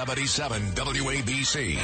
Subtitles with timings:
[0.00, 1.78] 77 WABC.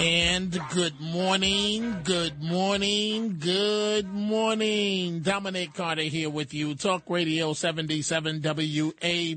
[0.00, 5.20] And good morning, good morning, good morning.
[5.20, 9.28] Dominic Carter here with you, Talk Radio 77 WABC.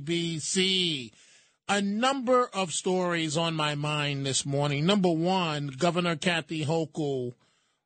[1.69, 4.87] A number of stories on my mind this morning.
[4.87, 7.33] Number one, Governor Kathy Hochul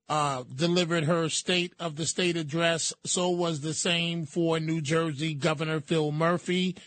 [0.08, 2.94] uh, delivered her State of the State address.
[3.04, 6.77] So was the same for New Jersey Governor Phil Murphy.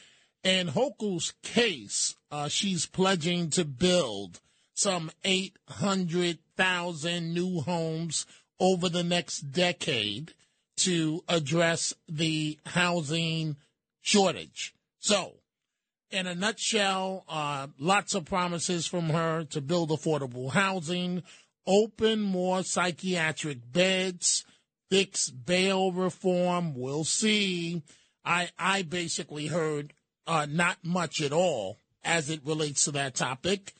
[0.43, 4.41] And Hochul's case, uh, she's pledging to build
[4.75, 8.27] some 800,000 new homes
[8.59, 10.33] over the next decade
[10.79, 13.57] to address the housing
[14.01, 14.73] shortage.
[14.99, 15.35] So,
[16.11, 21.23] in a nutshell, uh, lots of promises from her to build affordable housing,
[21.67, 24.45] open more psychiatric beds,
[24.89, 26.75] fix bail reform.
[26.75, 27.83] We'll see.
[28.25, 29.93] I I basically heard
[30.31, 33.75] uh, not much at all as it relates to that topic,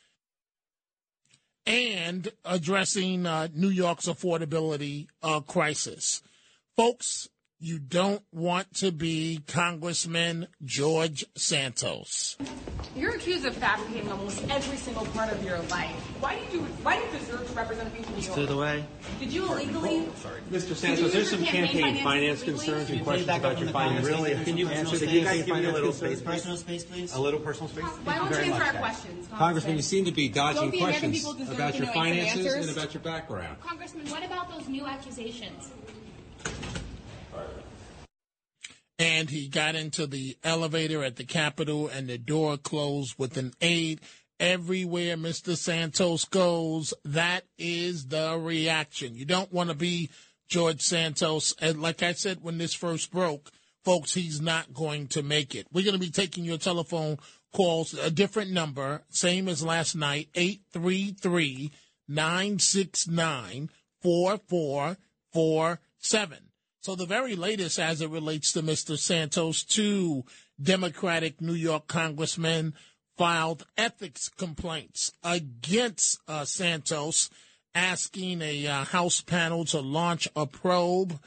[1.65, 6.23] and addressing uh, New York's affordability uh, crisis.
[6.77, 7.29] Folks,
[7.61, 12.39] you don't want to be Congressman George Santos.
[12.97, 15.91] You're accused of fabricating almost every single part of your life.
[16.21, 18.39] Why did you Why do you deserve to represent people in New York?
[18.39, 18.85] To the way.
[19.21, 20.07] Did you illegally?
[20.09, 20.75] Oh, sorry, Mr.
[20.75, 21.13] Santos.
[21.13, 24.07] There's some campaign, finance concerns and questions about your finance.
[24.07, 27.15] Really, can you answer the campaign finance a little space, personal space, please?
[27.15, 27.85] A little personal space.
[27.85, 29.77] Why don't you answer our questions, Congressman?
[29.77, 33.61] You seem to be dodging questions about your finances and about your background.
[33.61, 35.71] Congressman, what about those new accusations?
[39.01, 43.55] And he got into the elevator at the Capitol, and the door closed with an
[43.63, 44.03] aide.
[44.39, 45.57] Everywhere Mr.
[45.57, 49.15] Santos goes, that is the reaction.
[49.15, 50.11] You don't want to be
[50.49, 51.55] George Santos.
[51.61, 53.51] And like I said when this first broke,
[53.85, 55.67] folks, he's not going to make it.
[55.73, 57.19] We're going to be taking your telephone
[57.55, 61.73] calls, a different number, same as last night, 833
[62.07, 63.71] 969
[64.03, 66.50] 4447.
[66.81, 68.99] So the very latest as it relates to Mr.
[68.99, 70.25] Santos, two
[70.61, 72.73] Democratic New York congressmen
[73.19, 77.29] filed ethics complaints against uh, Santos,
[77.75, 81.21] asking a uh, House panel to launch a probe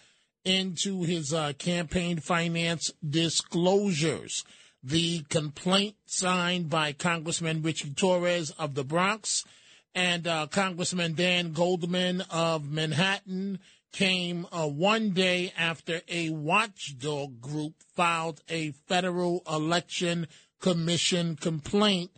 [0.43, 4.43] into his uh, campaign finance disclosures.
[4.81, 9.45] The complaint signed by Congressman Richie Torres of the Bronx
[9.93, 13.59] and uh, Congressman Dan Goldman of Manhattan
[13.93, 20.27] came uh, one day after a watchdog group filed a federal election
[20.59, 22.11] commission complaint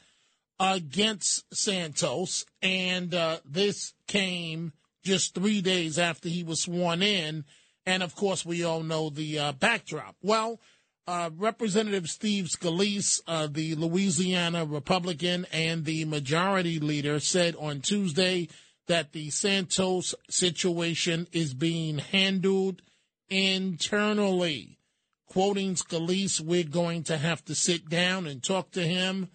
[0.60, 2.46] against Santos.
[2.62, 4.72] And uh, this came
[5.04, 7.44] just three days after he was sworn in.
[7.86, 10.16] And of course, we all know the uh, backdrop.
[10.24, 10.60] Well,
[11.08, 18.48] uh, Representative Steve Scalise, uh, the Louisiana Republican and the majority leader, said on Tuesday
[18.88, 22.82] that the Santos situation is being handled
[23.30, 24.80] internally.
[25.28, 29.30] Quoting Scalise, we're going to have to sit down and talk to him.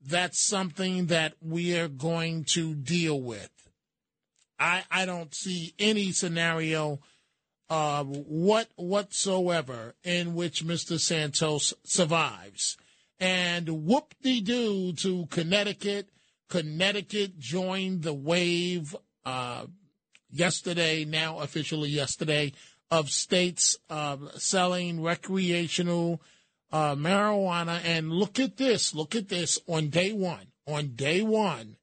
[0.00, 3.50] That's something that we are going to deal with.
[4.58, 7.00] I, I don't see any scenario
[7.70, 11.00] uh, what whatsoever in which Mr.
[11.00, 12.76] Santos survives.
[13.18, 16.08] And whoop de doo to Connecticut
[16.48, 18.94] Connecticut joined the wave
[19.24, 19.66] uh,
[20.30, 22.52] yesterday, now officially yesterday,
[22.90, 26.20] of states uh, selling recreational
[26.70, 27.80] uh, marijuana.
[27.84, 30.48] And look at this, look at this on day one.
[30.66, 31.76] On day one,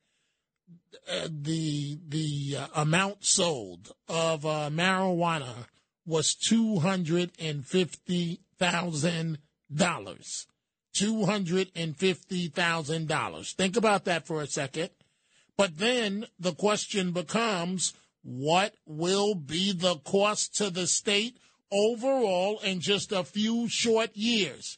[1.12, 5.68] uh, the the uh, amount sold of uh, marijuana
[6.06, 9.38] was two hundred and fifty thousand
[9.74, 10.47] dollars.
[10.95, 13.55] $250,000.
[13.55, 14.89] Think about that for a second.
[15.57, 17.93] But then the question becomes
[18.23, 21.38] what will be the cost to the state
[21.71, 24.77] overall in just a few short years?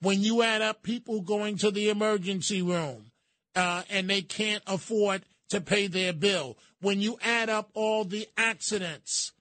[0.00, 3.12] When you add up people going to the emergency room
[3.54, 8.28] uh, and they can't afford to pay their bill, when you add up all the
[8.36, 9.32] accidents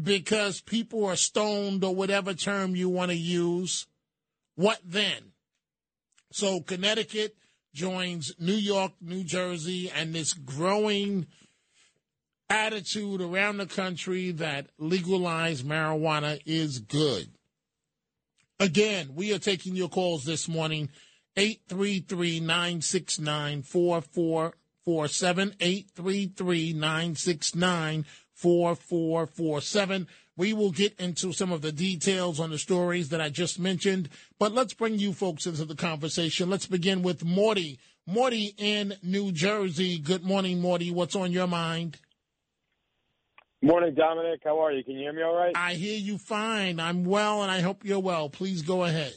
[0.00, 3.86] because people are stoned or whatever term you want to use,
[4.56, 5.32] what then?
[6.32, 7.36] So Connecticut
[7.72, 11.26] joins New York, New Jersey, and this growing
[12.48, 17.28] attitude around the country that legalized marijuana is good.
[18.58, 20.88] Again, we are taking your calls this morning
[21.36, 25.54] 833 969 4447.
[25.60, 30.06] 833 969 4447.
[30.36, 34.10] We will get into some of the details on the stories that I just mentioned,
[34.38, 36.50] but let's bring you folks into the conversation.
[36.50, 37.78] Let's begin with Morty.
[38.06, 39.98] Morty in New Jersey.
[39.98, 40.90] Good morning, Morty.
[40.90, 41.98] What's on your mind?
[43.62, 44.40] Morning, Dominic.
[44.44, 44.84] How are you?
[44.84, 45.52] Can you hear me all right?
[45.56, 46.78] I hear you fine.
[46.78, 48.28] I'm well, and I hope you're well.
[48.28, 49.14] Please go ahead.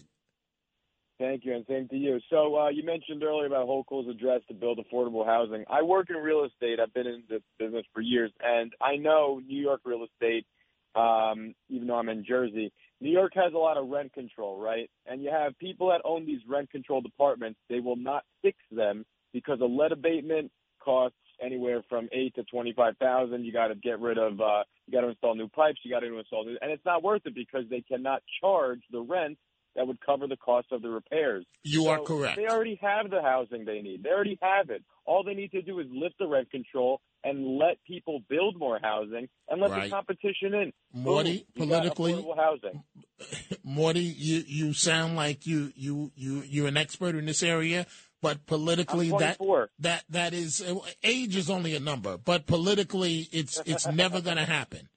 [1.19, 2.19] Thank you, and same to you.
[2.29, 5.65] So uh, you mentioned earlier about Hochul's address to build affordable housing.
[5.69, 6.79] I work in real estate.
[6.79, 10.47] I've been in this business for years, and I know New York real estate,
[10.95, 12.71] um, even though I'm in Jersey.
[13.01, 14.89] New York has a lot of rent control, right?
[15.05, 17.59] And you have people that own these rent-controlled apartments.
[17.69, 20.51] They will not fix them because a lead abatement
[20.83, 23.45] costs anywhere from eight to twenty-five thousand.
[23.45, 25.79] You got to get rid of, uh, you got to install new pipes.
[25.83, 28.99] You got to install new, and it's not worth it because they cannot charge the
[28.99, 29.37] rent
[29.75, 31.45] that would cover the cost of the repairs.
[31.63, 32.35] You so are correct.
[32.35, 34.03] They already have the housing they need.
[34.03, 34.83] They already have it.
[35.05, 38.79] All they need to do is lift the rent control and let people build more
[38.81, 39.83] housing and let Right.
[39.85, 40.73] the competition in.
[40.93, 42.83] Morty, Boom, politically- affordable housing.
[43.63, 47.85] Morty, you, you sound like you, you, you, you're an expert in this area,
[48.21, 49.37] but politically that,
[49.79, 50.63] that, that is,
[51.03, 54.87] age is only a number, but politically it's, it's never going to happen.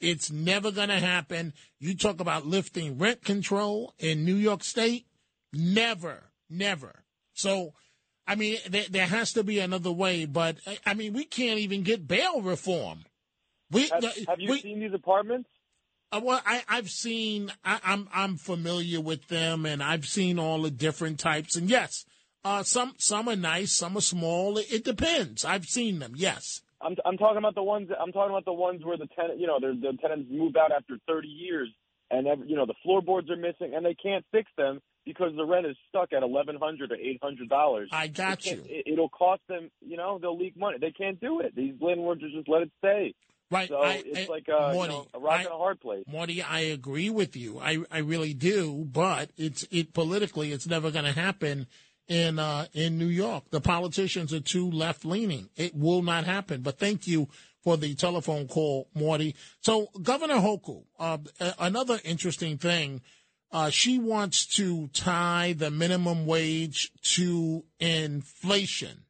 [0.00, 1.52] It's never going to happen.
[1.78, 5.06] You talk about lifting rent control in New York State.
[5.52, 7.04] Never, never.
[7.34, 7.74] So,
[8.26, 11.82] I mean, there, there has to be another way, but I- mean, we can't even
[11.82, 13.04] get bail reform.
[13.70, 15.48] We, Have, have you we, seen these apartments?
[16.12, 17.50] uh, well, I, I've seen.
[17.64, 21.56] I, I'm I'm familiar with them, and I've seen all the different types.
[21.56, 22.04] And yes,
[22.44, 24.58] uh, some some are nice, some are small.
[24.58, 25.44] It, it depends.
[25.44, 26.12] I've seen them.
[26.14, 26.60] Yes.
[26.82, 27.88] I'm I'm talking about the ones.
[27.98, 30.70] I'm talking about the ones where the tenant, you know, the the tenants move out
[30.70, 31.68] after 30 years,
[32.10, 35.66] and you know the floorboards are missing, and they can't fix them because the rent
[35.66, 37.88] is stuck at 1,100 or 800 dollars.
[37.92, 38.62] I got you.
[38.66, 39.70] It, it'll cost them.
[39.80, 40.78] You know, they'll leak money.
[40.80, 41.54] They can't do it.
[41.56, 43.14] These landlords will just let it stay.
[43.50, 43.68] Right.
[43.68, 45.80] So I- it's I- like uh, you Morty, know, a rock I- and a hard
[45.80, 46.04] place.
[46.10, 47.58] Marty, I agree with you.
[47.60, 51.66] I, I really do, but it's it politically, it's never going to happen
[52.08, 53.44] in uh, in New York.
[53.50, 55.50] The politicians are too left leaning.
[55.56, 56.62] It will not happen.
[56.62, 57.28] But thank you
[57.62, 59.36] for the telephone call, Morty.
[59.60, 61.18] So Governor Hochul, uh,
[61.58, 63.02] another interesting thing.
[63.52, 69.04] Uh, she wants to tie the minimum wage to inflation.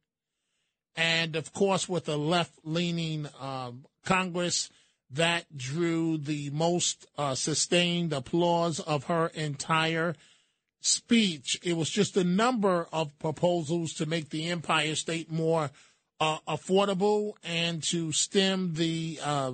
[0.97, 4.69] And of course, with a left leaning um, Congress,
[5.11, 10.17] that drew the most uh, sustained applause of her entire
[10.81, 11.61] speech.
[11.63, 15.71] It was just a number of proposals to make the Empire State more
[16.19, 19.53] uh, affordable and to stem the uh,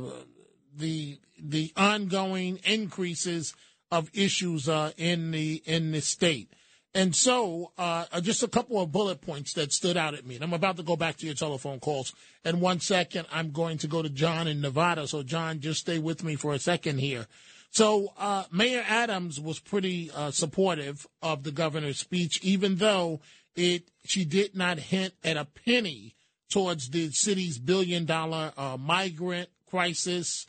[0.77, 3.55] the the ongoing increases
[3.91, 6.53] of issues uh, in the in the state.
[6.95, 10.37] And so, uh, just a couple of bullet points that stood out at me.
[10.37, 12.15] And I'm about to go back to your telephone calls.
[12.45, 15.07] In one second, I'm going to go to John in Nevada.
[15.07, 17.27] So, John, just stay with me for a second here.
[17.71, 23.21] So, uh, Mayor Adams was pretty uh, supportive of the governor's speech, even though
[23.55, 26.15] it she did not hint at a penny
[26.51, 30.47] towards the city's billion dollar uh, migrant crisis.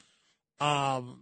[0.61, 1.21] Um,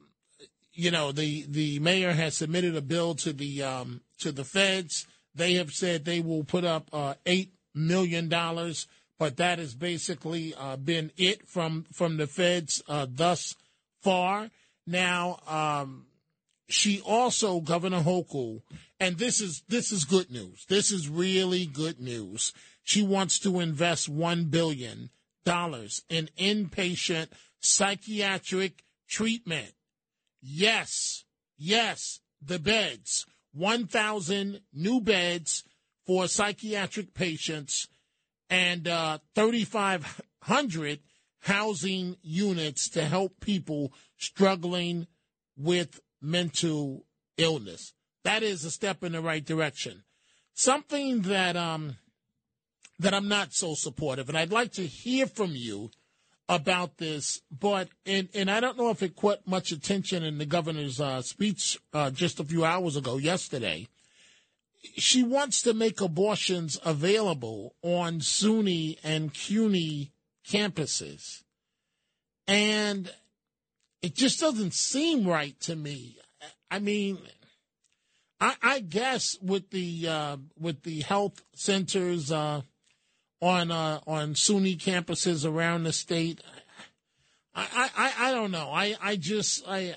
[0.77, 5.07] you know, the the mayor has submitted a bill to the um, to the feds.
[5.33, 10.53] They have said they will put up uh, eight million dollars, but that has basically
[10.55, 13.55] uh, been it from from the feds uh, thus
[14.03, 14.51] far.
[14.85, 16.05] Now, um,
[16.69, 18.61] she also Governor Hochul,
[18.99, 20.65] and this is this is good news.
[20.69, 22.53] This is really good news.
[22.83, 25.09] She wants to invest one billion
[25.43, 27.29] dollars in inpatient
[27.61, 29.73] psychiatric treatment.
[30.41, 31.25] Yes,
[31.57, 33.25] yes, the beds.
[33.53, 35.63] 1,000 new beds
[36.05, 37.87] for psychiatric patients
[38.49, 40.99] and uh, 3,500
[41.41, 45.07] housing units to help people struggling
[45.57, 47.05] with mental
[47.37, 47.93] illness.
[48.23, 50.03] That is a step in the right direction.
[50.53, 51.97] Something that um,
[52.99, 55.91] that I'm not so supportive, and I'd like to hear from you
[56.49, 60.45] about this, but and and I don't know if it caught much attention in the
[60.45, 63.87] governor's uh, speech uh, just a few hours ago, yesterday.
[64.95, 70.11] She wants to make abortions available on SUNY and CUNY
[70.47, 71.43] campuses,
[72.47, 73.11] and
[74.01, 76.17] it just doesn't seem right to me.
[76.71, 77.19] I mean,
[78.39, 82.61] I, I guess with the uh, with the health centers uh,
[83.41, 86.41] on uh, on SUNY campuses around the state,
[87.53, 88.69] I, I, I don't know.
[88.71, 89.95] I, I just I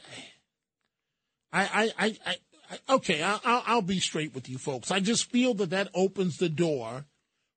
[1.53, 3.23] I I, I, I okay.
[3.23, 4.91] I'll, I'll be straight with you folks.
[4.91, 7.05] I just feel that that opens the door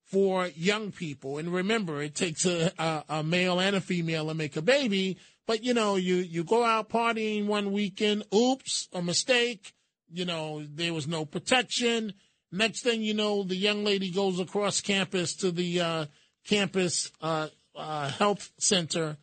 [0.05, 1.37] for young people.
[1.37, 5.17] And remember, it takes a, a, a male and a female to make a baby.
[5.47, 8.23] But you know, you you go out partying one weekend.
[8.33, 9.73] Oops, a mistake.
[10.11, 12.13] You know, there was no protection.
[12.53, 16.05] Next thing you know, the young lady goes across campus to the uh,
[16.45, 19.17] campus uh, uh, health center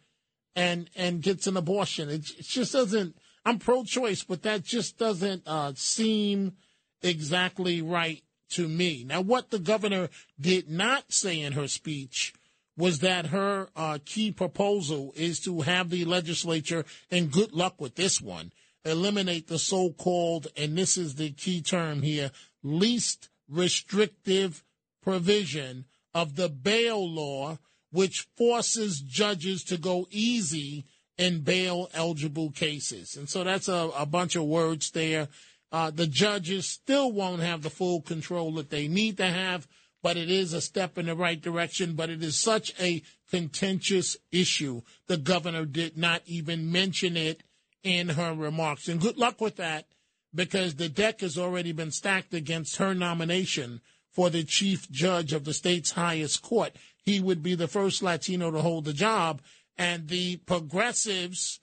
[0.56, 2.08] and and gets an abortion.
[2.08, 3.16] It, it just doesn't.
[3.44, 6.54] I'm pro-choice, but that just doesn't uh, seem
[7.02, 8.20] exactly right
[8.50, 9.04] to me.
[9.04, 10.08] Now, what the governor
[10.38, 12.34] did not say in her speech
[12.76, 17.94] was that her uh, key proposal is to have the legislature, and good luck with
[17.94, 18.52] this one,
[18.84, 22.30] eliminate the so called, and this is the key term here,
[22.62, 24.64] least restrictive
[25.02, 27.58] provision of the bail law,
[27.90, 30.84] which forces judges to go easy
[31.18, 33.16] in bail eligible cases.
[33.16, 35.28] And so that's a, a bunch of words there.
[35.72, 39.68] Uh, the judges still won't have the full control that they need to have,
[40.02, 41.94] but it is a step in the right direction.
[41.94, 44.82] But it is such a contentious issue.
[45.06, 47.42] The governor did not even mention it
[47.82, 48.88] in her remarks.
[48.88, 49.86] And good luck with that
[50.34, 53.80] because the deck has already been stacked against her nomination
[54.12, 56.76] for the chief judge of the state's highest court.
[57.04, 59.40] He would be the first Latino to hold the job.
[59.78, 61.60] And the progressives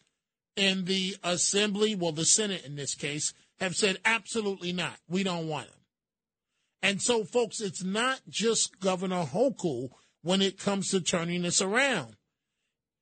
[0.55, 4.97] in the assembly, well, the Senate in this case, have said absolutely not.
[5.07, 5.74] We don't want him.
[6.81, 9.89] And so, folks, it's not just Governor Hochul
[10.21, 12.15] when it comes to turning this around.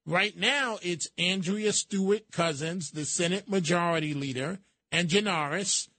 [0.05, 4.59] Right now, it's Andrea Stewart Cousins, the Senate Majority Leader,
[4.95, 5.89] and Gianaris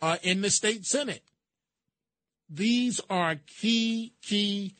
[0.00, 1.22] uh, in the state Senate.
[2.50, 4.74] These are key, key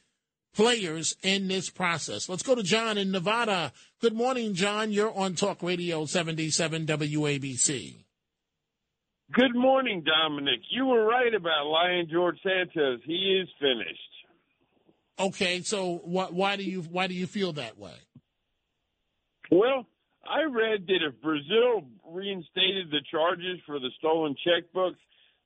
[0.53, 2.29] players in this process.
[2.29, 3.73] Let's go to John in Nevada.
[4.01, 4.91] Good morning, John.
[4.91, 7.95] You're on Talk Radio 77 WABC.
[9.33, 10.61] Good morning, Dominic.
[10.71, 13.01] You were right about Lion George Santos.
[13.07, 13.99] He is finished.
[15.21, 17.95] Okay, so wh- why do you why do you feel that way?
[19.51, 19.87] Well,
[20.29, 25.01] I read that if Brazil reinstated the charges for the stolen checkbooks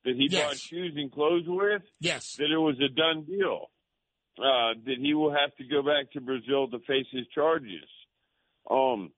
[0.04, 0.42] that he Yes.
[0.42, 3.70] bought shoes and clothes with, yes, that it was a done deal.
[4.38, 7.88] Uh, that he will have to go back to Brazil to face his charges.
[8.70, 9.10] Um,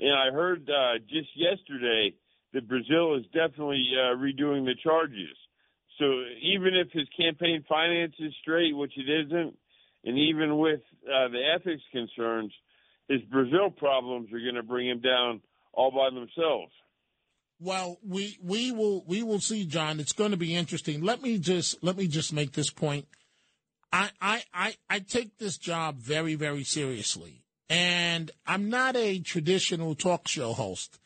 [0.00, 2.12] and I heard uh, just yesterday
[2.52, 5.36] that Brazil is definitely uh, redoing the charges.
[6.00, 6.06] So
[6.42, 9.56] even if his campaign finance is straight, which it isn't,
[10.04, 12.52] and even with uh, the ethics concerns,
[13.08, 15.40] his Brazil problems are going to bring him down
[15.72, 16.72] all by themselves.
[17.64, 19.98] Well, we we will we will see, John.
[19.98, 21.00] It's going to be interesting.
[21.00, 23.08] Let me just let me just make this point.
[23.90, 29.94] I I I, I take this job very very seriously, and I'm not a traditional
[29.94, 30.98] talk show host.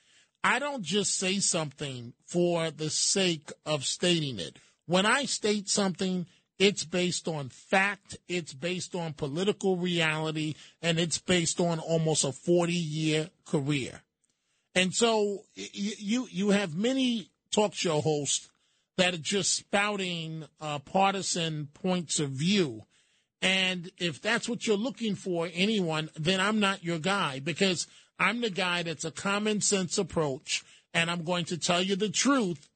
[0.43, 4.59] I don't just say something for the sake of stating it.
[4.87, 6.27] When I state something,
[6.59, 12.33] it's based on fact, it's based on political reality, and it's based on almost a
[12.33, 14.03] 40 year career.
[14.79, 18.49] And so you you have many talk show hosts
[18.97, 22.85] that are just spouting uh, partisan points of view.
[23.43, 27.89] And if that's what you're looking for, anyone, then I'm not your guy because
[28.21, 30.63] I'm the guy that's a common sense approach,
[30.95, 32.69] and I'm going to tell you the truth,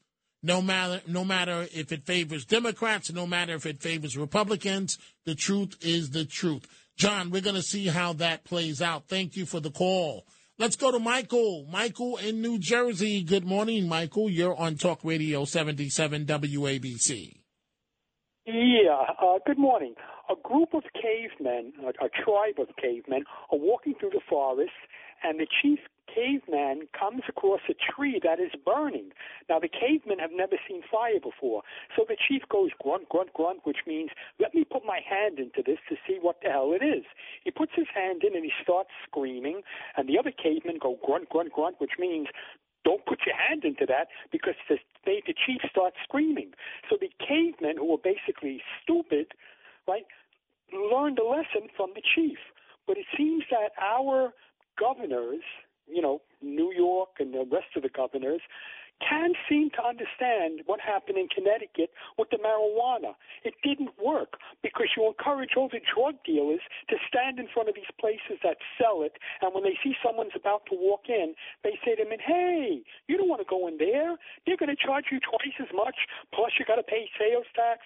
[0.42, 4.98] no matter no matter if it favors Democrats, no matter if it favors Republicans.
[5.24, 6.66] The truth is the truth.
[6.96, 9.06] John, we're going to see how that plays out.
[9.06, 10.26] Thank you for the call.
[10.62, 11.66] Let's go to Michael.
[11.68, 13.24] Michael in New Jersey.
[13.24, 14.30] Good morning, Michael.
[14.30, 17.40] You're on Talk Radio 77 WABC.
[18.46, 19.94] Yeah, uh, good morning.
[20.30, 24.70] A group of cavemen, a, a tribe of cavemen, are walking through the forest,
[25.24, 25.80] and the chief
[26.14, 29.10] caveman comes across a tree that is burning.
[29.48, 31.62] Now, the cavemen have never seen fire before,
[31.96, 35.62] so the chief goes grunt, grunt, grunt, which means, let me put my hand into
[35.64, 37.04] this to see what the hell it is.
[37.44, 39.62] He puts his hand in and he starts screaming,
[39.96, 42.28] and the other cavemen go grunt, grunt, grunt, which means,
[42.84, 44.76] don't put your hand into that because the,
[45.06, 46.50] they, the chief starts screaming.
[46.90, 49.34] So the cavemen, who were basically stupid,
[49.86, 50.06] right,
[50.72, 52.38] learned a lesson from the chief.
[52.86, 54.32] But it seems that our
[54.78, 55.44] governors,
[55.86, 58.40] you know, New York and the rest of the governors,
[59.02, 63.14] can't seem to understand what happened in Connecticut with the marijuana.
[63.42, 67.74] It didn't work because you encourage all the drug dealers to stand in front of
[67.74, 71.34] these places that sell it, and when they see someone's about to walk in,
[71.64, 74.16] they say to them, "Hey, you don't want to go in there.
[74.46, 77.82] They're going to charge you twice as much, plus you got to pay sales tax."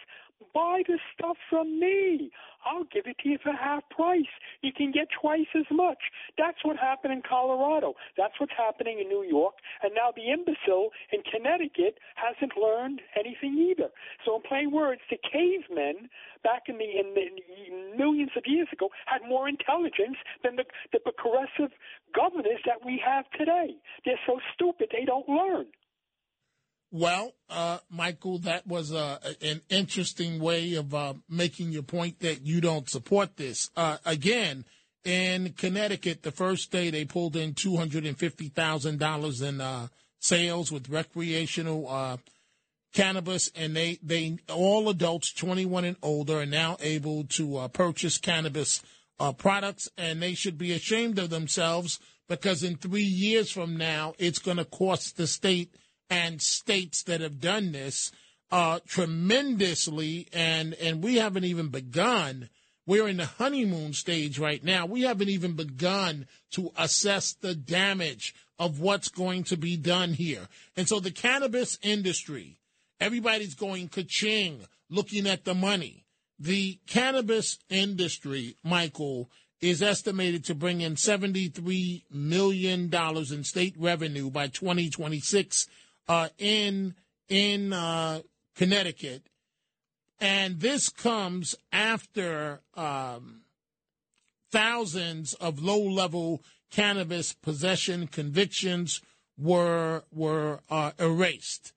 [0.53, 2.31] Buy the stuff from me.
[2.65, 4.29] I'll give it to you for half price.
[4.61, 5.99] You can get twice as much.
[6.37, 7.95] That's what happened in Colorado.
[8.17, 9.55] That's what's happening in New York.
[9.83, 13.91] And now the imbecile in Connecticut hasn't learned anything either.
[14.25, 16.09] So in plain words, the cavemen
[16.43, 21.01] back in the, in the millions of years ago had more intelligence than the, the
[21.01, 21.73] progressive
[22.15, 23.77] governors that we have today.
[24.05, 25.67] They're so stupid they don't learn.
[26.93, 32.43] Well, uh, Michael, that was uh, an interesting way of uh, making your point that
[32.43, 33.71] you don't support this.
[33.77, 34.65] Uh, again,
[35.05, 39.61] in Connecticut, the first day they pulled in two hundred and fifty thousand dollars in
[39.61, 39.89] uh,
[40.21, 42.17] sales with recreational uh,
[42.95, 48.19] cannabis, and they they all adults twenty one and older are now able to purchase
[48.19, 48.83] cannabis
[49.39, 54.39] products, and they should be ashamed of themselves because in three years from now, it's
[54.39, 55.75] going to cost the state
[56.11, 58.13] and states that have done this
[58.51, 62.49] uh, tremendously, and and we haven't even begun.
[62.87, 64.87] We're in the honeymoon stage right now.
[64.87, 70.49] We haven't even begun to assess the damage of what's going to be done here.
[70.77, 72.59] And so the cannabis industry,
[73.01, 76.05] everybody's going ka-ching, looking at the money.
[76.39, 84.49] The cannabis industry, Michael, is estimated to bring in $73 million in state revenue by
[84.49, 85.67] 2026
[86.09, 86.95] uh, in
[87.29, 88.21] in uh,
[88.55, 89.23] Connecticut,
[90.21, 93.43] and this comes after um,
[94.51, 99.01] thousands of low level cannabis possession convictions
[99.39, 101.73] were were uh, erased.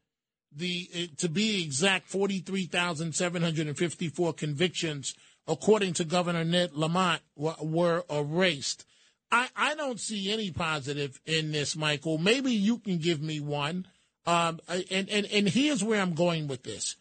[0.55, 5.13] The to be exact, forty three thousand seven hundred and fifty four convictions,
[5.47, 8.85] according to Governor Ned Lamont, were, were erased.
[9.31, 12.17] I, I don't see any positive in this, Michael.
[12.17, 13.85] Maybe you can give me one.
[14.29, 16.95] Um, and, and, and here's where I'm going with this.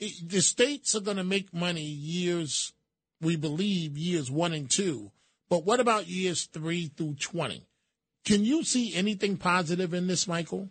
[0.00, 2.72] The states are going to make money years,
[3.20, 5.12] we believe, years one and two.
[5.48, 7.64] But what about years three through 20?
[8.24, 10.68] Can you see anything positive in this, Michael?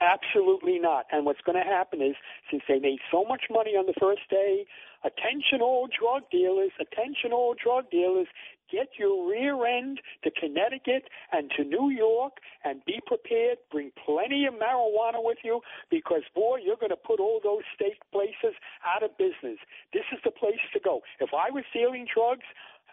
[0.00, 1.06] Absolutely not.
[1.10, 2.14] And what's going to happen is,
[2.50, 4.66] since they made so much money on the first day,
[5.04, 8.26] attention all drug dealers, attention all drug dealers,
[8.70, 13.58] get your rear end to Connecticut and to New York and be prepared.
[13.70, 17.98] Bring plenty of marijuana with you because, boy, you're going to put all those state
[18.12, 19.58] places out of business.
[19.92, 21.02] This is the place to go.
[21.20, 22.44] If I was dealing drugs,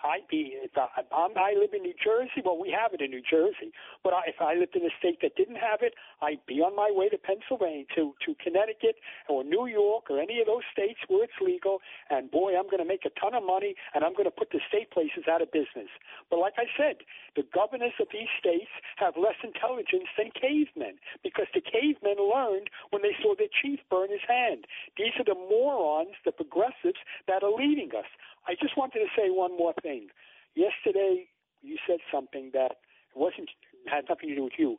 [0.04, 0.54] I'd be.
[0.54, 2.44] If I, I'm, I live in New Jersey.
[2.44, 3.72] Well, we have it in New Jersey.
[4.04, 6.76] But I, if I lived in a state that didn't have it, I'd be on
[6.76, 8.96] my way to Pennsylvania, to to Connecticut
[9.28, 11.80] or New York or any of those states where it's legal.
[12.10, 14.52] And boy, I'm going to make a ton of money, and I'm going to put
[14.52, 15.90] the state places out of business.
[16.30, 17.04] But like I said,
[17.36, 23.02] the governors of these states have less intelligence than cavemen because the cavemen learned when
[23.02, 24.66] they saw their chief burn his hand.
[24.98, 28.10] These are the morons, the progressives, that are leading us.
[28.48, 30.08] I just wanted to say one more thing.
[30.56, 31.28] Yesterday,
[31.62, 32.78] you said something that
[33.16, 33.50] wasn't
[33.88, 34.78] had nothing to do with you,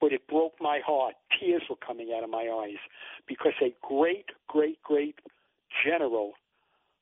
[0.00, 1.14] but it broke my heart.
[1.38, 2.78] Tears were coming out of my eyes
[3.26, 5.16] because a great, great, great
[5.84, 6.32] general,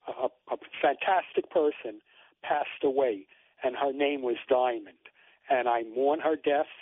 [0.08, 2.00] a, a fantastic person,
[2.42, 3.26] passed away,
[3.62, 4.98] and her name was Diamond.
[5.50, 6.72] And I mourn her death,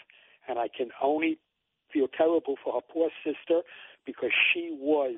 [0.49, 1.39] and I can only
[1.93, 3.63] feel terrible for her poor sister
[4.07, 5.17] because she was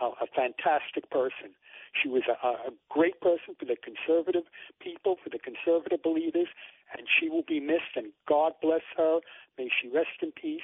[0.00, 1.54] a, a fantastic person.
[2.00, 4.44] She was a, a great person for the conservative
[4.80, 6.48] people, for the conservative believers,
[6.96, 7.96] and she will be missed.
[7.96, 9.20] And God bless her.
[9.58, 10.60] May she rest in peace.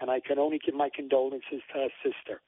[0.00, 2.40] And I can only give my condolences to her sister.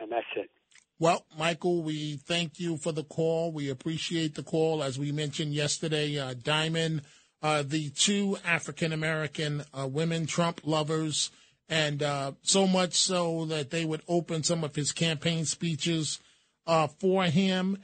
[0.00, 0.50] And that's it.
[0.98, 3.50] Well, Michael, we thank you for the call.
[3.50, 4.84] We appreciate the call.
[4.84, 7.02] As we mentioned yesterday, uh, Diamond,
[7.42, 11.32] uh, the two African American uh, women Trump lovers,
[11.68, 16.20] and uh, so much so that they would open some of his campaign speeches
[16.68, 17.78] uh, for him.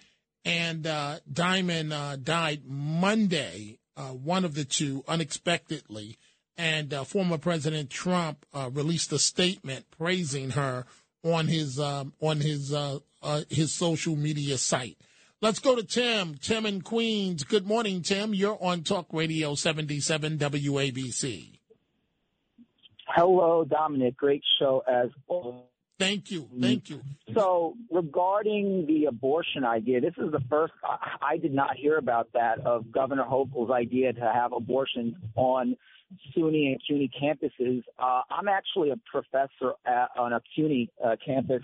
[0.45, 6.17] And uh, Diamond died Monday, uh, one of the two, unexpectedly.
[6.57, 10.87] And uh, former President Trump uh, released a statement praising her
[11.23, 12.75] on his um, on his
[13.51, 14.97] his social media site.
[15.41, 16.35] Let's go to Tim.
[16.35, 17.45] Tim in Queens.
[17.45, 18.35] Good morning, Tim.
[18.35, 21.59] You're on Talk Radio 77 WABC.
[23.07, 24.17] Hello, Dominic.
[24.17, 25.68] Great show as always.
[25.99, 26.49] Thank you.
[26.61, 27.01] Thank you.
[27.35, 30.73] So, regarding the abortion idea, this is the first
[31.21, 35.77] I did not hear about that of Governor Hochul's idea to have abortions on
[36.37, 37.83] SUNY and CUNY campuses.
[37.99, 41.63] Uh, I'm actually a professor at, on a CUNY uh, campus.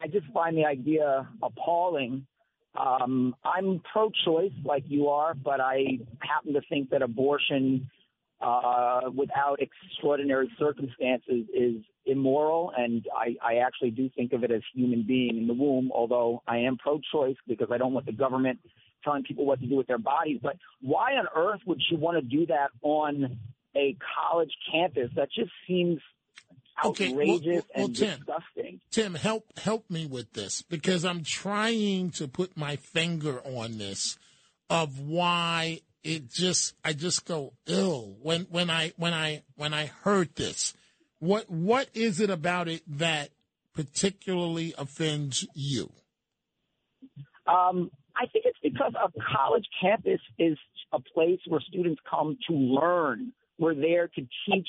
[0.00, 2.26] I just find the idea appalling.
[2.74, 7.90] Um, I'm pro-choice like you are, but I happen to think that abortion
[8.42, 14.62] uh, without extraordinary circumstances is immoral, and I, I actually do think of it as
[14.74, 15.90] human being in the womb.
[15.94, 18.58] Although I am pro-choice because I don't want the government
[19.04, 20.40] telling people what to do with their bodies.
[20.42, 23.38] But why on earth would she want to do that on
[23.76, 23.96] a
[24.30, 25.10] college campus?
[25.16, 26.00] That just seems
[26.84, 28.80] outrageous okay, well, well, well, and Tim, disgusting.
[28.90, 34.18] Tim, help help me with this because I'm trying to put my finger on this
[34.70, 39.86] of why it just I just go ill when when I when I when I
[39.86, 40.74] heard this.
[41.18, 43.30] What what is it about it that
[43.74, 45.92] particularly offends you?
[47.46, 50.58] Um, I think it's because a college campus is
[50.92, 53.32] a place where students come to learn.
[53.58, 54.68] We're there to teach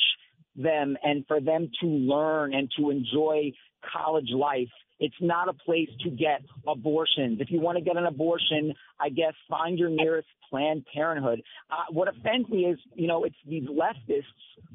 [0.56, 3.52] them and for them to learn and to enjoy
[3.92, 4.70] college life.
[5.00, 7.42] It's not a place to get abortions.
[7.42, 11.42] If you want to get an abortion, I guess find your nearest Planned Parenthood.
[11.70, 14.24] Uh, what offends me is, you know, it's these leftists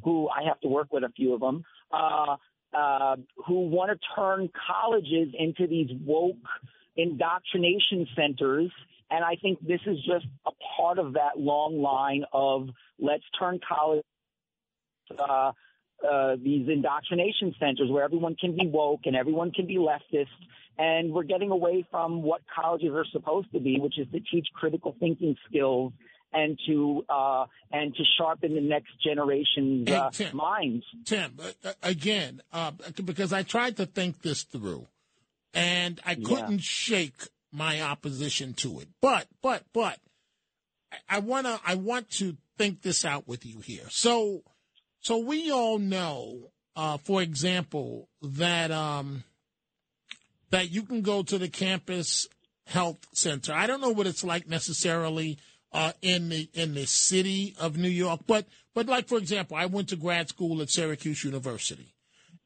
[0.02, 2.36] who I have to work with a few of them, uh,
[2.74, 6.36] uh, who want to turn colleges into these woke
[6.96, 8.72] indoctrination centers.
[9.10, 13.60] And I think this is just a part of that long line of let's turn
[13.66, 14.04] college
[15.16, 15.52] uh,
[16.06, 20.26] uh, these indoctrination centers where everyone can be woke and everyone can be leftist.
[20.78, 24.46] And we're getting away from what colleges are supposed to be, which is to teach
[24.54, 25.92] critical thinking skills
[26.32, 30.84] and to uh, and to sharpen the next generation's uh, Tim, minds.
[31.04, 32.72] Tim, uh, again, uh,
[33.04, 34.86] because I tried to think this through,
[35.54, 36.58] and I couldn't yeah.
[36.60, 38.88] shake my opposition to it.
[39.00, 39.98] But but but
[41.08, 43.86] I wanna I want to think this out with you here.
[43.88, 44.42] So
[45.08, 49.24] so we all know, uh, for example, that um,
[50.50, 52.28] that you can go to the campus
[52.66, 53.54] health center.
[53.54, 55.38] I don't know what it's like necessarily
[55.72, 59.64] uh, in the in the city of New York, but but like for example, I
[59.64, 61.94] went to grad school at Syracuse University,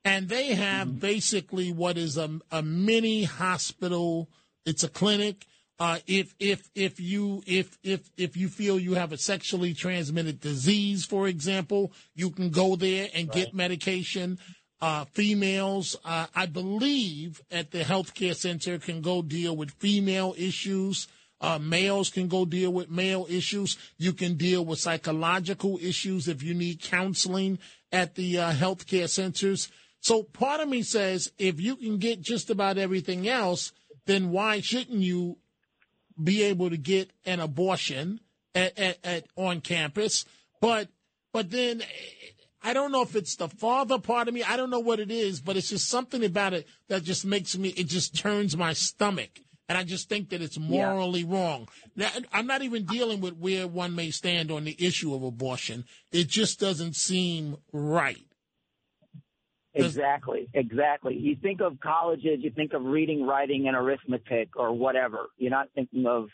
[0.05, 0.98] and they have mm-hmm.
[0.98, 4.31] basically what is a, a mini hospital.
[4.64, 5.46] It's a clinic
[5.83, 10.40] uh, if if if you if if if you feel you have a sexually transmitted
[10.40, 13.35] disease, for example, you can go there and right.
[13.35, 14.38] get medication.
[14.81, 21.09] Uh, females, uh, I believe, at the healthcare center can go deal with female issues.
[21.40, 23.77] Uh, males can go deal with male issues.
[23.99, 27.59] You can deal with psychological issues if you need counseling
[27.90, 29.68] at the uh, healthcare centers.
[29.99, 33.73] So part of me says if you can get just about everything else,
[34.07, 35.38] then why shouldn't you
[36.22, 38.20] be able to get an abortion
[38.55, 40.25] at, at, at on campus.
[40.61, 40.88] But
[41.33, 41.83] but then
[42.62, 44.42] I don't know if it's the father part of me.
[44.42, 47.57] I don't know what it is, but it's just something about it that just makes
[47.57, 47.70] me.
[47.70, 49.40] It just turns my stomach.
[49.68, 51.35] And I just think that it's morally yeah.
[51.35, 51.68] wrong.
[51.96, 55.87] Now, I'm not even dealing with where one may stand on the issue of abortion.
[56.11, 58.27] It just doesn't seem right.
[59.74, 61.16] Exactly, exactly.
[61.16, 65.28] You think of colleges, you think of reading, writing, and arithmetic or whatever.
[65.38, 66.28] You're not thinking of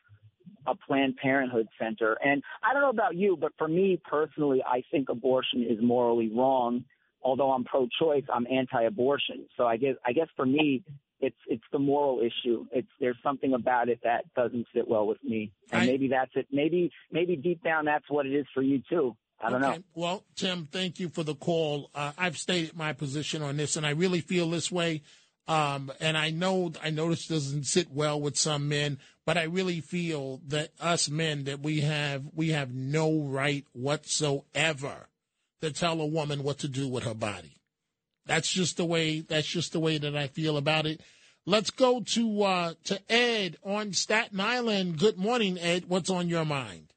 [0.66, 2.16] a Planned Parenthood center.
[2.24, 6.31] And I don't know about you, but for me personally, I think abortion is morally
[6.35, 6.85] wrong.
[7.22, 9.46] Although I'm pro-choice, I'm anti-abortion.
[9.57, 10.85] So I guess I guess for me,
[11.20, 12.66] it's it's the moral issue.
[12.70, 16.31] It's there's something about it that doesn't sit well with me, and I, maybe that's
[16.37, 16.46] it.
[16.53, 19.16] Maybe maybe deep down that's what it is for you too.
[19.40, 19.77] I don't okay.
[19.77, 19.85] know.
[19.94, 21.90] Well, Tim, thank you for the call.
[21.94, 25.03] Uh, I've stated my position on this, and I really feel this way.
[25.46, 29.44] Um, and I know I know this doesn't sit well with some men, but I
[29.44, 35.09] really feel that us men that we have we have no right whatsoever
[35.62, 37.62] to tell a woman what to do with her body.
[38.27, 39.20] That's just the way.
[39.20, 41.01] That's just the way that I feel about it.
[41.46, 44.98] Let's go to uh, to Ed on Staten Island.
[44.98, 45.87] Good morning, Ed.
[45.88, 46.92] What's on your mind?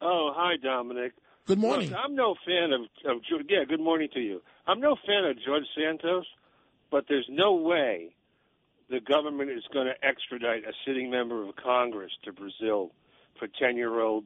[0.00, 1.12] Oh, hi, Dominic.
[1.46, 1.90] Good morning.
[1.90, 3.64] Look, I'm no fan of, of yeah.
[3.68, 4.42] Good morning to you.
[4.66, 6.24] I'm no fan of George Santos,
[6.90, 8.14] but there's no way
[8.88, 12.92] the government is going to extradite a sitting member of Congress to Brazil
[13.38, 14.24] for ten-year-old,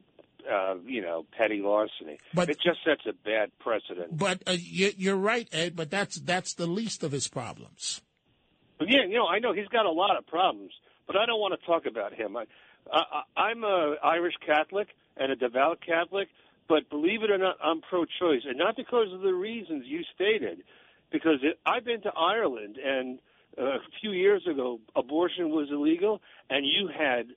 [0.51, 2.19] uh, you know, petty larceny.
[2.35, 4.15] But it just sets a bad precedent.
[4.15, 5.75] But uh, you're right, Ed.
[5.75, 8.01] But that's that's the least of his problems.
[8.77, 10.71] But yeah, you know, I know he's got a lot of problems,
[11.07, 12.37] but I don't want to talk about him.
[12.37, 12.43] I,
[12.93, 16.27] I, I'm a Irish Catholic and a devout Catholic.
[16.67, 20.63] But believe it or not, I'm pro-choice, and not because of the reasons you stated.
[21.11, 23.19] Because it, I've been to Ireland, and
[23.57, 27.27] uh, a few years ago, abortion was illegal, and you had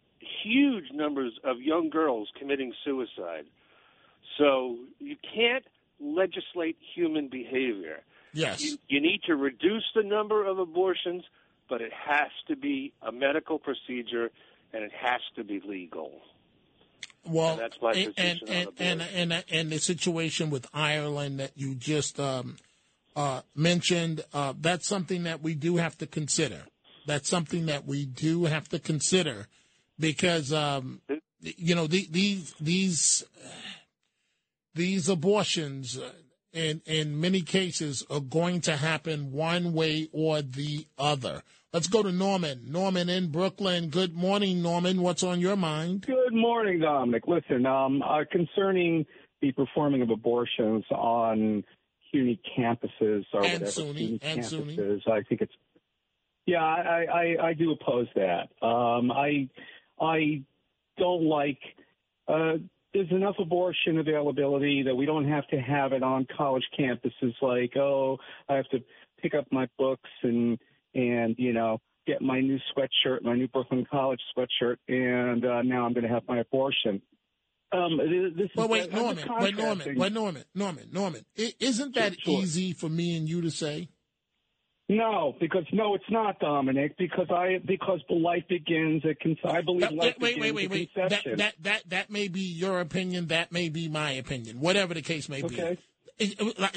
[0.43, 3.47] huge numbers of young girls committing suicide.
[4.39, 5.65] So you can't
[6.01, 8.01] legislate human behavior.
[8.33, 8.63] Yes.
[8.63, 11.25] You, you need to reduce the number of abortions,
[11.69, 14.31] but it has to be a medical procedure
[14.73, 16.21] and it has to be legal.
[17.27, 20.67] Well, And that's my and, position and, on and, and, and, and the situation with
[20.73, 22.57] Ireland that you just um,
[23.15, 26.63] uh, mentioned, uh, that's something that we do have to consider.
[27.07, 29.47] That's something that we do have to consider
[29.99, 31.01] because, um,
[31.41, 33.25] you know, the, these these
[34.75, 36.13] these abortions, uh,
[36.53, 41.43] in in many cases, are going to happen one way or the other.
[41.73, 42.65] Let's go to Norman.
[42.67, 43.91] Norman in Brooklyn.
[43.91, 45.03] Good morning, Norman.
[45.03, 46.05] What's on your mind?
[46.05, 47.29] Good morning, Dominic.
[47.29, 49.07] Listen, um, uh, concerning
[49.41, 51.63] the performing of abortions on
[52.11, 54.77] CUNY campuses or And whatever SUNY, and SUNY.
[54.77, 55.53] campuses, I think it's
[56.47, 58.49] yeah, I, I, I do oppose that.
[58.67, 59.49] Um, I
[60.01, 60.43] I
[60.99, 61.59] don't like.
[62.27, 62.55] Uh,
[62.93, 67.35] there's enough abortion availability that we don't have to have it on college campuses.
[67.41, 68.81] Like, oh, I have to
[69.23, 70.59] pick up my books and
[70.95, 75.85] and you know get my new sweatshirt, my new Brooklyn College sweatshirt, and uh, now
[75.87, 77.03] I'm going to have my abortion.
[77.73, 77.99] Um,
[78.37, 81.25] this But is, wait, I'm Norman, wait, Norman, wait, Norman, Norman, Norman.
[81.39, 82.41] I- Isn't that Sure.
[82.41, 83.91] easy for me and you to say?
[84.89, 86.97] No, because no, it's not Dominic.
[86.99, 90.71] Because I because the life begins at con- I believe life wait, wait, begins wait,
[90.71, 91.11] wait, wait.
[91.11, 93.29] That, that that that may be your opinion.
[93.29, 94.59] That may be my opinion.
[94.59, 95.75] Whatever the case may Okay.
[95.77, 95.79] be.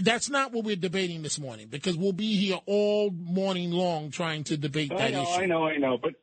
[0.02, 4.44] That's not what we're debating this morning because we'll be here all morning long trying
[4.46, 5.42] to debate I that know, issue.
[5.42, 6.14] I know, I know, but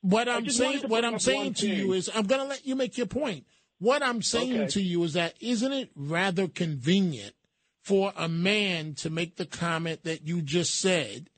[0.00, 2.96] What I'm saying, what I'm saying to you is, I'm going to let you make
[2.96, 3.44] your point.
[3.80, 4.70] What I'm saying Okay.
[4.72, 7.34] to you is that isn't it rather convenient
[7.82, 11.30] for a man to make the comment that you just said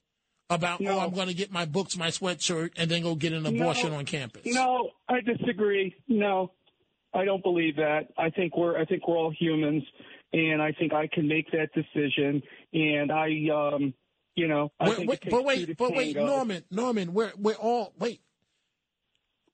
[0.49, 3.47] about, oh, I'm going to get my books, my sweatshirt, and then go get an
[3.47, 3.99] abortion No.
[3.99, 4.43] on campus?
[4.47, 5.95] No, I disagree.
[6.09, 6.51] No,
[7.15, 8.09] I don't believe that.
[8.19, 9.85] I think we're I think we're all humans,
[10.33, 12.43] and I think I can make that decision.
[12.73, 13.95] And I, um,
[14.35, 16.17] you know, I Wait, think wait, but wait, but wait.
[16.17, 18.21] Norman, Norman, we're we're all wait,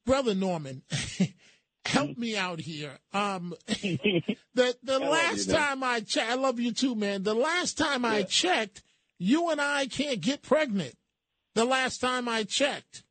[0.05, 0.83] brother Norman,
[1.87, 2.99] help me out here.
[3.12, 7.23] Um, the the I last you, time I checked, I love you too, man.
[7.23, 8.83] The last time I checked,
[9.19, 10.95] you and I can't get pregnant.
[11.55, 13.03] The last time I checked.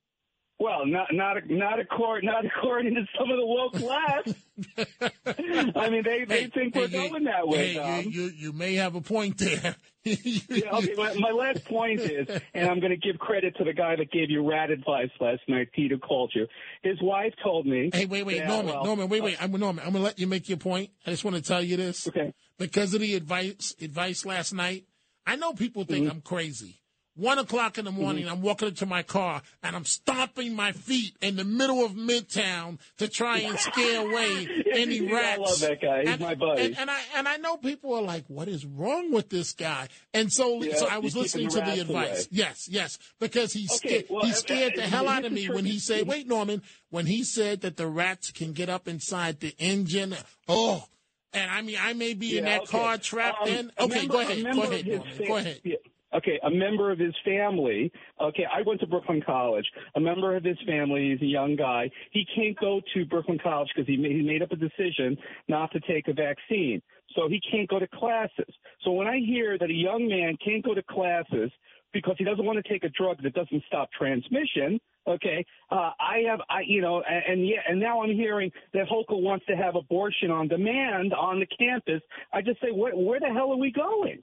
[0.58, 5.76] Well, not not not according not according to some of the woke left.
[5.76, 7.74] I mean, they they Hey, think we're hey, going that way.
[7.74, 9.76] hey, you, you you may have a point there.
[10.08, 13.74] Yeah, okay, my, my last point is, and I'm going to give credit to the
[13.74, 16.46] guy that gave you rat advice last night, Peter called you.
[16.84, 17.90] His wife told me.
[17.92, 19.42] Hey, wait, wait, that, Norman, well, Norman, wait, wait.
[19.42, 19.84] Uh, I'm Norman.
[19.84, 20.92] I'm gonna let you make your point.
[21.08, 22.08] I just want to tell you this.
[22.08, 22.36] Okay.
[22.60, 24.86] Because of the advice advice last night,
[25.26, 26.18] I know people think mm-hmm.
[26.18, 26.84] I'm crazy.
[27.18, 31.16] One o'clock in the morning, I'm walking into my car and I'm stomping my feet
[31.22, 35.38] in the middle of Midtown to try and scare away any rats.
[35.40, 36.02] I love that guy.
[36.02, 36.62] He's and, my buddy.
[36.64, 39.88] And, and I and I know people are like, "What is wrong with this guy?"
[40.14, 42.10] And so, Yeah, so I was listening keeping to the the advice.
[42.26, 42.28] away.
[42.32, 45.32] Yes, yes, because he Okay, scared well, he uh, scared uh, the hell out of
[45.32, 48.90] me when he said, "Wait, Norman," when he said that the rats can get up
[48.90, 50.16] inside the engine.
[50.50, 50.84] Oh.
[51.32, 52.72] And I mean, I may be in that okay.
[52.78, 53.72] car trapped Um, in.
[53.80, 54.44] Okay, member- go ahead.
[54.44, 55.28] Go ahead, Norman.
[55.28, 55.62] Go ahead.
[55.64, 55.76] yeah.
[56.14, 57.92] Okay, a member of his family.
[58.22, 59.66] Okay, I went to Brooklyn College.
[59.96, 61.90] A member of his family is a young guy.
[62.12, 65.80] He can't go to Brooklyn College because he he made up a decision not to
[65.82, 66.82] take a vaccine.
[67.16, 68.54] So he can't go to classes.
[68.84, 71.52] So when I hear that a young man can't go to classes
[71.94, 76.24] because he doesn't want to take a drug that doesn't stop transmission, okay, uh, I
[76.28, 79.56] have, I, you know, and, and yeah, and now I'm hearing that Hochul wants to
[79.56, 82.02] have abortion on demand on the campus.
[82.34, 84.22] I just say, where, where the hell are we going?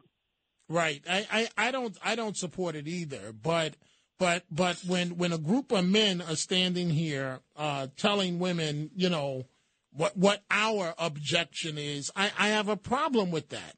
[0.69, 1.03] Right.
[1.09, 3.33] I, I, I don't I don't support it either.
[3.33, 3.75] But
[4.19, 9.09] but but when when a group of men are standing here uh, telling women, you
[9.09, 9.45] know,
[9.93, 13.77] what what our objection is, I, I have a problem with that.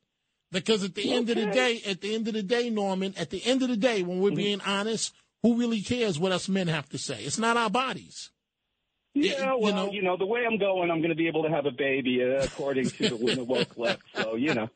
[0.53, 3.31] Because at the end of the day, at the end of the day, Norman, at
[3.31, 6.69] the end of the day, when we're being honest, who really cares what us men
[6.69, 7.25] have to say?
[7.25, 8.31] It's not our bodies.
[9.17, 11.49] Yeah, well, know- you know, the way I'm going, I'm going to be able to
[11.49, 14.03] have a baby, uh, according to the, the woke left.
[14.15, 14.69] So you know,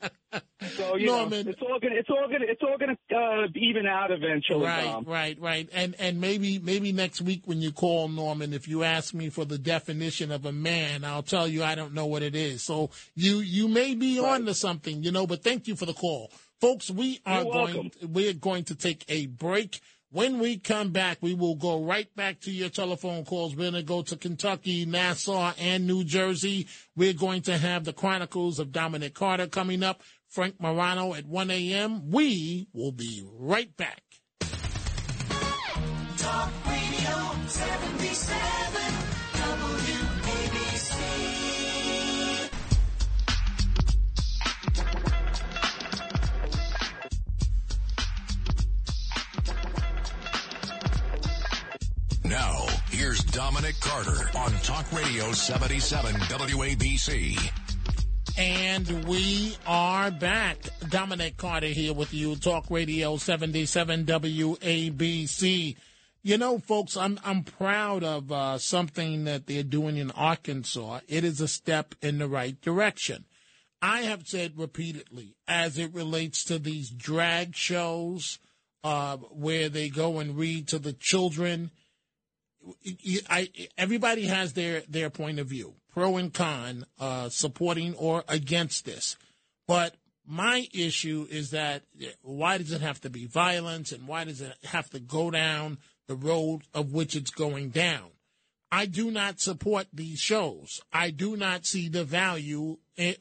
[0.76, 1.46] so you Norman.
[1.46, 2.96] know, it's all gonna, it's all gonna, it's all gonna
[3.44, 4.64] uh, even out eventually.
[4.64, 5.68] Right, right, right.
[5.72, 9.44] And and maybe maybe next week when you call Norman, if you ask me for
[9.44, 12.62] the definition of a man, I'll tell you I don't know what it is.
[12.62, 15.26] So you you may be on to something, you know.
[15.26, 16.90] But thank you for the call, folks.
[16.90, 17.90] We are You're going welcome.
[18.12, 19.80] we're going to take a break.
[20.10, 23.54] When we come back, we will go right back to your telephone calls.
[23.54, 26.66] We're going to go to Kentucky, Nassau, and New Jersey.
[26.96, 30.02] We're going to have the Chronicles of Dominic Carter coming up.
[30.30, 32.10] Frank Morano at 1 a.m.
[32.10, 34.02] We will be right back.
[36.16, 37.98] Talk Radio 77
[53.38, 57.52] Dominic Carter on Talk Radio 77 WABC.
[58.36, 60.58] And we are back.
[60.88, 65.76] Dominic Carter here with you, Talk Radio 77 WABC.
[66.24, 70.98] You know, folks, I'm I'm proud of uh, something that they're doing in Arkansas.
[71.06, 73.24] It is a step in the right direction.
[73.80, 78.40] I have said repeatedly, as it relates to these drag shows
[78.82, 81.70] uh, where they go and read to the children.
[83.28, 88.84] I, everybody has their, their point of view, pro and con, uh, supporting or against
[88.84, 89.16] this.
[89.66, 89.94] But
[90.26, 91.82] my issue is that
[92.22, 95.78] why does it have to be violence and why does it have to go down
[96.06, 98.10] the road of which it's going down?
[98.70, 100.80] I do not support these shows.
[100.92, 102.76] I do not see the value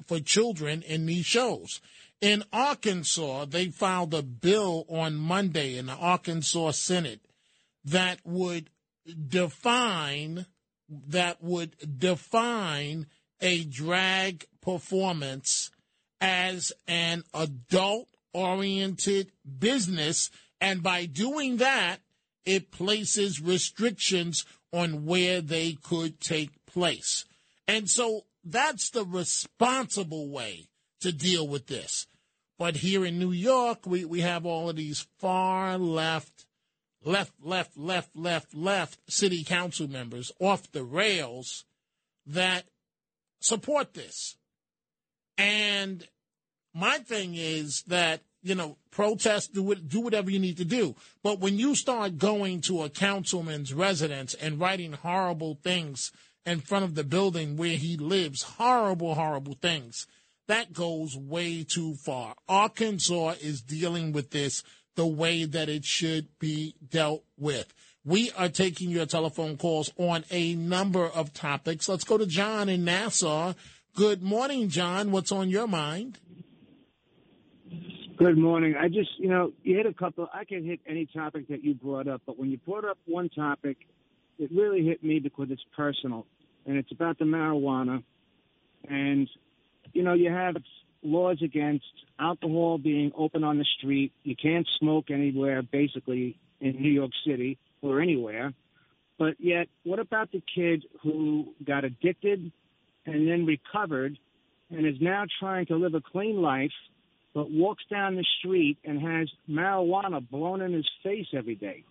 [0.05, 1.79] for children in these shows.
[2.19, 7.21] In Arkansas, they filed a bill on Monday in the Arkansas Senate
[7.85, 8.69] that would
[9.27, 10.45] define
[10.89, 13.07] that would define
[13.41, 15.69] a drag performance
[16.21, 21.97] as an adult oriented business and by doing that
[22.45, 27.25] it places restrictions on where they could take place.
[27.67, 30.69] And so that's the responsible way
[31.01, 32.07] to deal with this.
[32.57, 36.36] But here in New York, we, we have all of these far left,
[37.03, 41.65] left, left, left, left, left city council members off the rails
[42.25, 42.65] that
[43.39, 44.35] support this.
[45.37, 46.07] And
[46.73, 50.95] my thing is that, you know, protest, do it, do whatever you need to do.
[51.23, 56.11] But when you start going to a councilman's residence and writing horrible things
[56.45, 60.07] in front of the building where he lives, horrible, horrible things,
[60.47, 62.35] that goes way too far.
[62.47, 64.63] Arkansas is dealing with this
[64.97, 67.73] the way that it should be dealt with.
[68.03, 71.87] We are taking your telephone calls on a number of topics.
[71.87, 73.53] Let's go to John in Nassau.
[73.95, 75.11] Good morning, John.
[75.11, 76.19] What's on your mind?
[78.17, 78.75] Good morning.
[78.79, 80.27] I just, you know, you hit a couple.
[80.33, 83.29] I can hit any topic that you brought up, but when you brought up one
[83.29, 83.77] topic,
[84.39, 86.25] it really hit me because it's personal,
[86.65, 88.03] and it's about the marijuana.
[88.89, 89.29] And
[89.93, 90.55] you know, you have
[91.07, 91.85] laws against
[92.19, 94.11] alcohol being open on the street.
[94.23, 98.53] You can't smoke anywhere, basically, in New York City or anywhere.
[99.17, 102.51] But yet, what about the kid who got addicted
[103.05, 104.17] and then recovered
[104.69, 106.71] and is now trying to live a clean life,
[107.33, 111.83] but walks down the street and has marijuana blown in his face every day?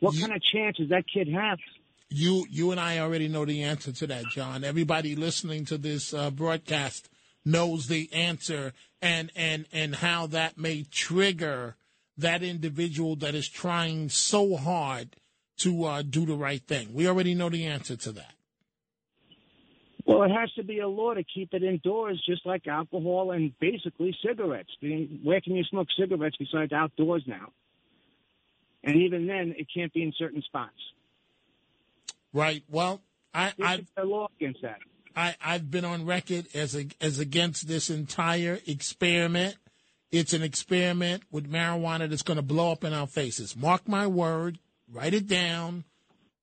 [0.00, 1.58] What kind of chance does that kid have?
[2.08, 4.64] You you and I already know the answer to that, John.
[4.64, 7.08] Everybody listening to this uh, broadcast
[7.44, 11.76] knows the answer and and and how that may trigger
[12.16, 15.16] that individual that is trying so hard
[15.58, 16.92] to uh, do the right thing.
[16.92, 18.34] We already know the answer to that.
[20.04, 23.56] Well, it has to be a law to keep it indoors, just like alcohol and
[23.60, 24.70] basically cigarettes.
[25.22, 27.52] Where can you smoke cigarettes besides outdoors now?
[28.82, 30.74] And even then, it can't be in certain spots.
[32.32, 32.64] Right.
[32.68, 33.00] Well,
[33.32, 34.78] I I a law against that.
[35.16, 39.56] I I've been on record as a, as against this entire experiment.
[40.10, 43.56] It's an experiment with marijuana that's going to blow up in our faces.
[43.56, 44.58] Mark my word.
[44.90, 45.84] Write it down.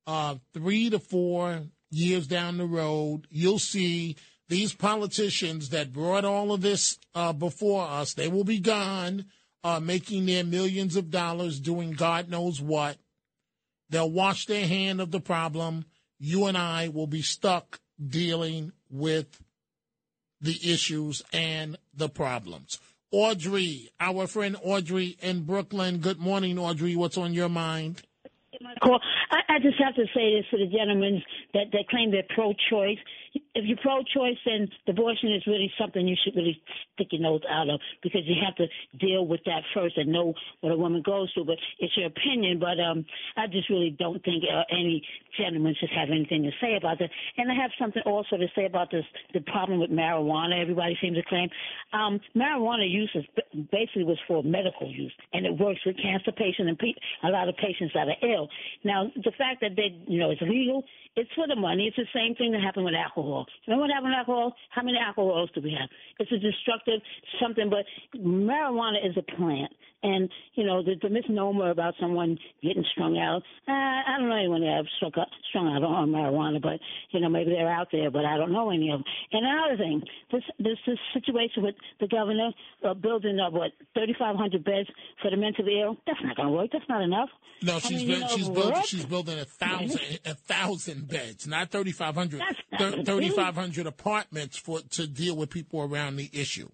[0.08, 4.16] Uh, three to four years down the road, you'll see
[4.48, 8.16] these politicians that brought all of this uh, before us.
[8.16, 9.26] They will be gone,
[9.64, 12.98] uh, making their millions of dollars doing God knows what
[13.90, 15.86] They'll wash their hand of the problem.
[16.20, 19.42] You and I will be stuck dealing with
[20.42, 22.80] the issues and the problems.
[23.12, 25.98] Audrey, our friend Audrey in Brooklyn.
[25.98, 26.96] Good morning, Audrey.
[26.96, 28.04] What's on your mind?
[29.32, 31.22] I, I just have to say this to the gentlemen
[31.54, 32.98] that, that claim they're pro-choice
[33.60, 36.62] if you're pro-choice, then abortion is really something you should really
[36.94, 38.68] stick your nose out of because you have to
[38.98, 41.46] deal with that first and know what a woman goes through.
[41.46, 42.60] But it's your opinion.
[42.60, 43.06] But um,
[43.38, 45.04] I just really don't think uh, any
[45.38, 47.10] gentleman should have anything to say about that.
[47.38, 50.62] And I have something also to say about this the problem with marijuana.
[50.62, 51.50] Everybody seems to claim
[51.94, 53.26] um, marijuana use is
[53.72, 57.50] basically was for medical use, and it works with cancer patients and pe- a lot
[57.50, 58.48] of patients that are ill.
[58.84, 60.84] Now, the fact that they, you know, it's legal,
[61.16, 61.88] it's for the money.
[61.88, 63.46] It's the same thing that happened with alcohol alcohol.
[63.66, 64.54] You know what happened to alcohol?
[64.70, 65.90] How many alcohols do we have?
[66.20, 67.02] It's a destructive
[67.42, 67.86] something, but
[68.20, 69.72] marijuana is a plant.
[70.02, 74.38] And, you know, the, the misnomer about someone getting strung out, uh, I don't know
[74.38, 76.80] anyone that have strung out, strung out on marijuana, but,
[77.12, 79.04] you know, maybe they're out there, but I don't know any of them.
[79.34, 82.52] And another thing, this, this, this situation with the governor
[82.88, 84.88] uh, building up, what, 3,500 beds
[85.22, 86.70] for the mentally ill, that's not going to work.
[86.72, 87.30] That's not enough.
[87.62, 91.08] No, I she's mean, built, you know, she's building she's building a thousand a thousand
[91.10, 92.40] beds, not thirty five hundred.
[92.40, 96.70] That's Thirty five hundred apartments for to deal with people around the issue.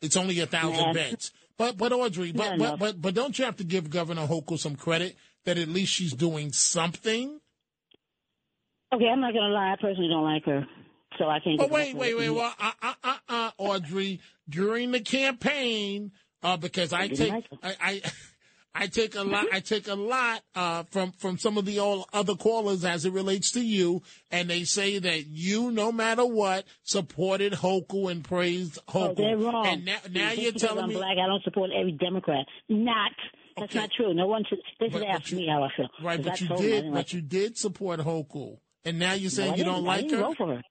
[0.00, 0.92] It's only a thousand Yeah.
[0.92, 1.32] beds.
[1.56, 4.58] But but Audrey, but, Not but but but don't you have to give Governor Hochul
[4.58, 7.40] some credit that at least she's doing something?
[8.92, 9.72] Okay, I'm not going to lie.
[9.72, 10.66] I personally don't like her.
[11.18, 11.58] So I can't.
[11.58, 16.56] But give wait, wait, wait, well, uh, uh, uh, uh, Audrey, during the campaign, uh,
[16.56, 18.02] because I didn't take, like I, I,
[18.74, 22.08] I take a lot, I take a lot uh, from from some of the all
[22.12, 26.64] other callers as it relates to you, and they say that you, no matter what,
[26.84, 29.08] supported Hochul and praised Hochul.
[29.10, 29.66] Oh, they're wrong.
[29.66, 32.46] And now, now you're telling I'm me, black, I don't support every Democrat.
[32.68, 33.12] Not.
[33.56, 34.14] That's not true.
[34.14, 34.60] No one should.
[34.78, 35.88] They should But- ask but you- me how I feel.
[36.04, 36.22] right?
[36.22, 39.56] But you I did, didn't but you did support Hochul, and now you're saying No,
[39.56, 39.74] you didn't.
[39.76, 40.24] don't I like didn't her.
[40.26, 40.62] vote for her.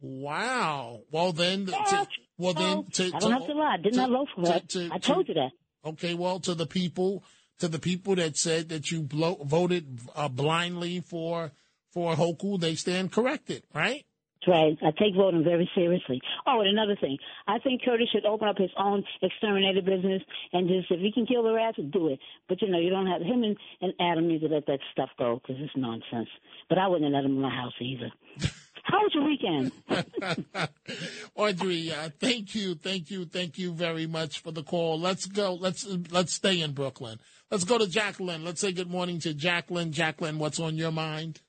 [0.00, 1.00] Wow.
[1.10, 2.06] Well then, to,
[2.38, 3.76] well then, to, I don't have to lie.
[3.82, 4.60] Did not vote for her.
[4.60, 5.50] to- I told to- you that.
[5.84, 7.24] Okay, well, to the people,
[7.58, 11.52] to the people that said that you voted uh, blindly for
[11.90, 14.04] for Hochul, they stand corrected, right?
[14.46, 14.76] Right.
[14.82, 16.20] I take voting very seriously.
[16.46, 17.16] Oh, and another thing.
[17.46, 20.22] I think Curtis should open up his own exterminator business
[20.52, 22.18] and just, if he can kill the rats, do it.
[22.48, 25.10] But, you know, you don't have, him and, and Adam need to let that stuff
[25.16, 26.28] go because it's nonsense.
[26.68, 28.10] But I wouldn't let him in my house either.
[28.92, 29.72] How was your weekend?
[31.34, 35.00] Audrey, uh, thank you, thank you, thank you very much for the call.
[35.00, 35.54] Let's go.
[35.54, 37.18] Let's let's stay in Brooklyn.
[37.50, 38.44] Let's go to Jacqueline.
[38.44, 39.92] Let's say good morning to Jacqueline.
[39.92, 41.40] Jacqueline, what's on your mind?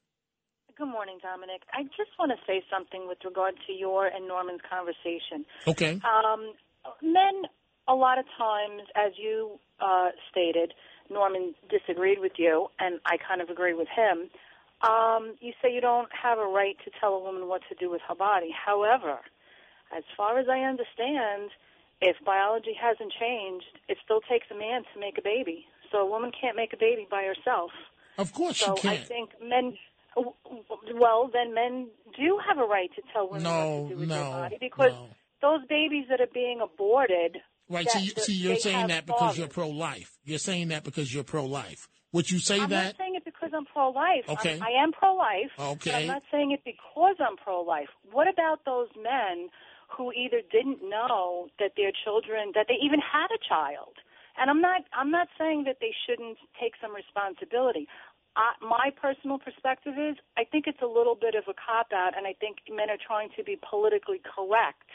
[0.78, 1.64] Good morning, Dominic.
[1.74, 5.44] I just want to say something with regard to your and Norman's conversation.
[5.68, 6.00] Okay.
[6.00, 6.54] Um,
[7.02, 7.44] men,
[7.90, 10.74] a lot of times, as you uh, stated,
[11.10, 14.30] Norman disagreed with you, and I kind of agree with him.
[14.84, 17.90] Um, you say you don't have a right to tell a woman what to do
[17.90, 18.50] with her body.
[18.54, 19.20] However,
[19.96, 21.52] as far as I understand,
[22.02, 25.66] if biology hasn't changed, it still takes a man to make a baby.
[25.92, 27.72] So a woman can't make a baby by herself.
[28.18, 29.78] Of course so she I think men.
[30.16, 34.10] Well, then men do have a right to tell women No, what to do with
[34.10, 34.92] no, their body because
[35.42, 37.38] those babies that are being aborted.
[37.70, 37.90] Right.
[37.90, 39.38] so, you, that see, you're they saying that because fathers.
[39.40, 40.12] you're pro-life.
[40.24, 41.88] You're saying that because you're pro-life.
[42.14, 42.86] Would you say I'm that?
[42.86, 44.24] not saying it because I'm pro-life.
[44.30, 44.60] I'm- Okay.
[44.62, 45.52] I am pro-life.
[45.58, 46.02] But Okay.
[46.02, 47.90] I'm not saying it because I'm pro-life.
[48.12, 49.50] What about those men
[49.90, 53.98] who either didn't know that their children, that they even had a child?
[54.38, 57.88] And I'm not, I'm not saying that they shouldn't take some responsibility.
[58.36, 62.18] I, my personal perspective is, I think it's a little bit of a cop out,
[62.18, 64.90] and I think men are trying to be politically correct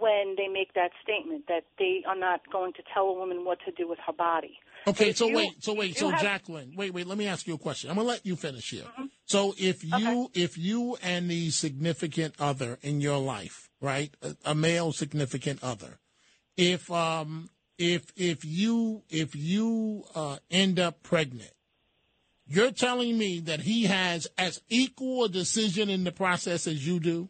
[0.00, 3.58] when they make that statement that they are not going to tell a woman what
[3.64, 4.58] to do with her body.
[4.86, 7.06] Okay, so you- wait, so wait, so have- Jacqueline, wait, wait.
[7.06, 7.90] Let me ask you a question.
[7.90, 8.84] I'm gonna let you finish here.
[9.24, 14.54] So if you, if you and the significant other in your life, right, a, a
[14.54, 15.98] male significant other,
[16.56, 21.50] if um, if if you if you uh, end up pregnant,
[22.46, 27.00] you're telling me that he has as equal a decision in the process as you
[27.00, 27.28] do.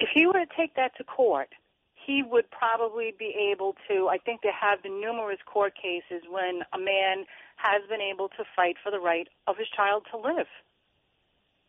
[0.00, 1.48] If he were to take that to court,
[1.94, 4.08] he would probably be able to.
[4.08, 7.24] I think there have been numerous court cases when a man
[7.56, 10.46] has been able to fight for the right of his child to live.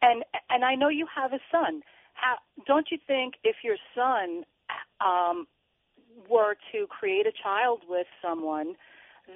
[0.02, 1.82] And and I know you have a son.
[2.14, 4.44] How, don't you think if your son
[5.02, 5.48] um,
[6.30, 8.76] were to create a child with someone,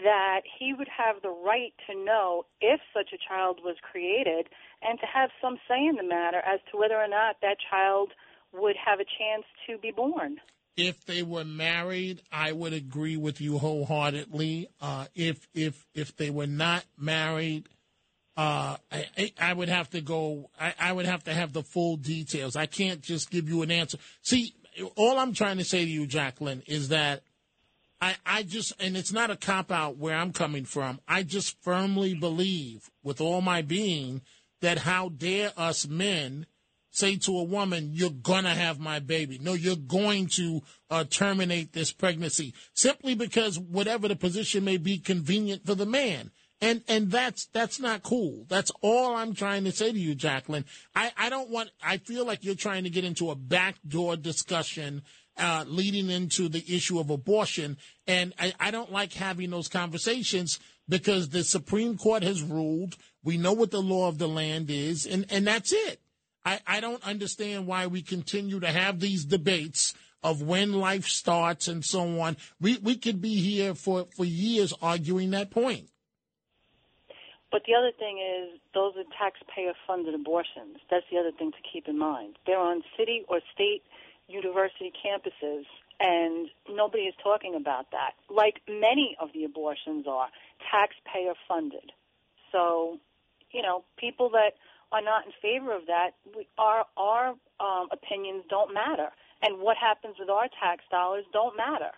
[0.04, 4.48] that he would have the right to know if such a child was created
[4.82, 8.12] and to have some say in the matter as to whether or not that child
[8.54, 10.38] would have a chance to be born.
[10.78, 14.70] if they were married, I would agree with you wholeheartedly.
[14.80, 17.68] Uh, if if if they were not married,
[18.38, 20.50] uh, I, I- would have to go.
[20.60, 22.56] I, I would have to have the full details.
[22.56, 23.98] I can't just give you an answer.
[24.22, 24.54] See,
[24.96, 27.24] all I'm trying to say to you, Jacqueline, is that
[28.00, 31.00] I, I just, and it's not a cop out where I'm coming from.
[31.08, 34.22] I just firmly believe with all my being
[34.62, 36.46] that how dare us men
[36.92, 39.40] say to a woman, you're going to have my baby.
[39.42, 44.98] No, you're going to uh, terminate this pregnancy simply because whatever the position may be
[45.00, 46.32] convenient for the man.
[46.64, 48.46] And, and that's, that's not cool.
[48.48, 50.66] That's all I'm trying to say to you, Jacqueline.
[50.96, 55.02] I, I don't want, I feel like you're trying to get into a backdoor discussion
[55.38, 57.78] uh, leading into the issue of abortion.
[58.06, 62.96] And I, I don't like having those conversations because the Supreme Court has ruled.
[63.24, 66.02] We know what the law of the land is, and, and that's it.
[66.46, 71.68] I, I don't understand why we continue to have these debates of when life starts
[71.68, 72.38] and so on.
[72.60, 75.90] We we could be here for, for years arguing that point.
[77.52, 80.78] But the other thing is, those are taxpayer funded abortions.
[80.90, 82.38] That's the other thing to keep in mind.
[82.48, 83.84] They're on city or state
[84.28, 85.66] university campuses,
[86.00, 88.14] and nobody is talking about that.
[88.30, 90.30] Like many of the abortions are
[90.72, 91.92] taxpayer funded.
[92.54, 93.00] So,
[93.52, 94.54] you know, people that
[94.92, 97.30] are not in favor of that, we, our our
[97.60, 99.10] um, opinions don't matter,
[99.42, 101.92] and what happens with our tax dollars don't matter.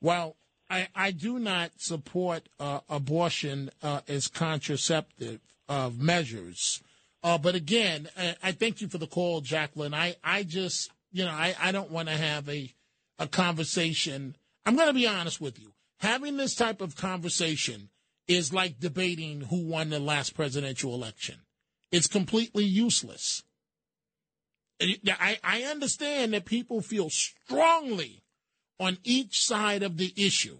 [0.00, 0.36] Well,
[0.68, 6.82] I, I do not support uh, abortion uh, as contraceptive uh, measures.
[7.22, 9.94] Uh, but again, I, I, thank you for the call, Jacqueline.
[9.94, 12.70] I, I just, you know, I, I don't want to have a,
[13.18, 14.36] a conversation.
[14.66, 15.72] I'm going to be honest with you.
[15.98, 17.88] Having this type of conversation
[18.28, 21.36] is like debating who won the last presidential election.
[21.94, 23.44] It's completely useless.
[24.82, 28.24] I, I understand that people feel strongly
[28.80, 30.58] on each side of the issue.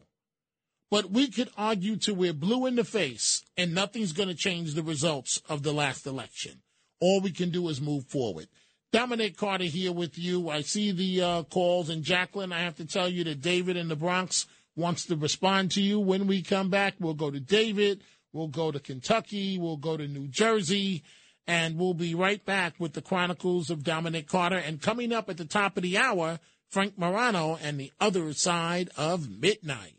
[0.93, 4.74] But we could argue till we're blue in the face, and nothing's going to change
[4.74, 6.62] the results of the last election.
[7.01, 8.47] All we can do is move forward.
[8.93, 10.51] Dominic Carter here with you.
[10.51, 13.89] I see the uh, calls, and Jacqueline, I have to tell you that David in
[13.89, 15.99] the Bronx wants to respond to you.
[15.99, 20.07] When we come back, we'll go to David, we'll go to Kentucky, we'll go to
[20.07, 21.03] New Jersey,
[21.47, 24.57] and we'll be right back with the Chronicles of Dominic Carter.
[24.57, 26.38] And coming up at the top of the hour,
[26.70, 29.95] Frank Morano and the other side of midnight.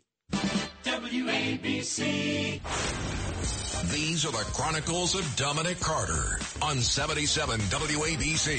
[0.84, 2.60] WABC.
[3.92, 8.58] These are the Chronicles of Dominic Carter on 77 WABC.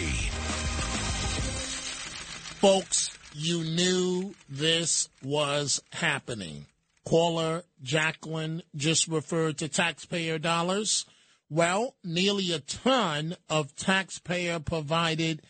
[2.59, 6.65] Folks, you knew this was happening.
[7.05, 11.05] Caller Jacqueline just referred to taxpayer dollars.
[11.49, 15.41] Well, nearly a ton of taxpayer provided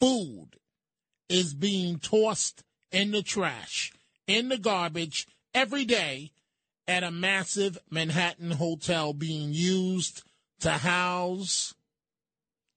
[0.00, 0.56] food
[1.28, 3.92] is being tossed in the trash,
[4.26, 6.32] in the garbage every day
[6.86, 10.22] at a massive Manhattan hotel being used
[10.60, 11.74] to house,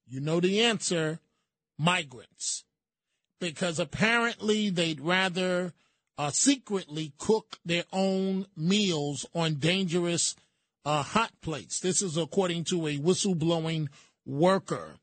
[0.06, 1.20] you know the answer,
[1.78, 2.64] migrants.
[3.40, 5.72] Because apparently they'd rather
[6.18, 10.36] uh, secretly cook their own meals on dangerous
[10.84, 11.80] uh, hot plates.
[11.80, 13.88] This is according to a whistleblowing
[14.24, 14.96] worker.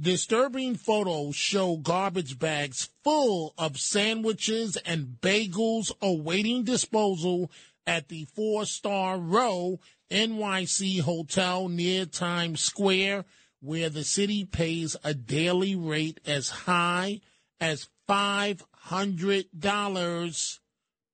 [0.00, 7.50] Disturbing photos show garbage bags full of sandwiches and bagels awaiting disposal
[7.84, 9.80] at the four star row
[10.10, 13.24] NYC hotel near Times Square,
[13.60, 17.20] where the city pays a daily rate as high
[17.60, 20.58] as $500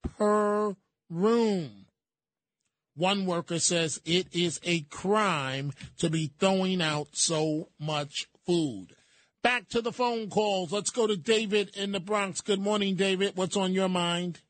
[0.02, 0.76] per
[1.08, 1.83] room.
[2.96, 8.94] One worker says it is a crime to be throwing out so much food.
[9.42, 10.72] Back to the phone calls.
[10.72, 12.40] Let's go to David in the Bronx.
[12.40, 13.32] Good morning, David.
[13.34, 14.40] What's on your mind?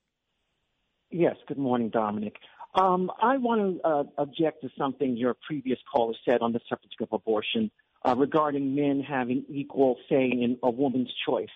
[1.11, 2.37] Yes, good morning, Dominic.
[2.75, 7.01] Um, I want to uh, object to something your previous caller said on the subject
[7.01, 7.71] of abortion
[8.05, 11.49] uh, regarding men having equal say in a woman's choice.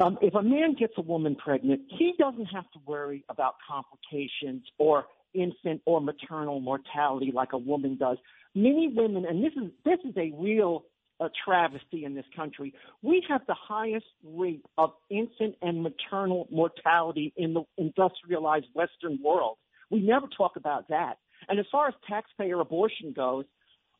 [0.00, 4.64] Um, if a man gets a woman pregnant, he doesn't have to worry about complications
[4.78, 5.04] or
[5.34, 8.18] infant or maternal mortality like a woman does.
[8.54, 10.84] Many women, and this is this is a real
[11.20, 12.72] a travesty in this country.
[13.02, 19.58] We have the highest rate of infant and maternal mortality in the industrialized Western world.
[19.90, 21.18] We never talk about that.
[21.48, 23.44] And as far as taxpayer abortion goes,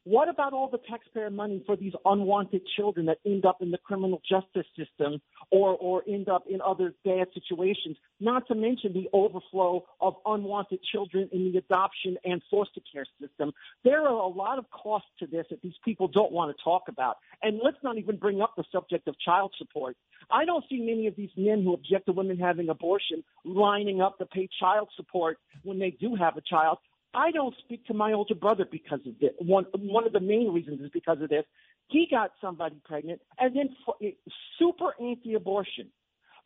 [0.09, 3.77] what about all the taxpayer money for these unwanted children that end up in the
[3.77, 7.99] criminal justice system or, or end up in other bad situations?
[8.19, 13.53] Not to mention the overflow of unwanted children in the adoption and foster care system.
[13.85, 16.85] There are a lot of costs to this that these people don't want to talk
[16.89, 17.19] about.
[17.43, 19.95] And let's not even bring up the subject of child support.
[20.31, 24.17] I don't see many of these men who object to women having abortion lining up
[24.19, 26.79] to pay child support when they do have a child
[27.15, 29.31] I don't speak to my older brother because of this.
[29.39, 31.45] One one of the main reasons is because of this.
[31.89, 33.71] He got somebody pregnant and then
[34.59, 35.91] super anti-abortion,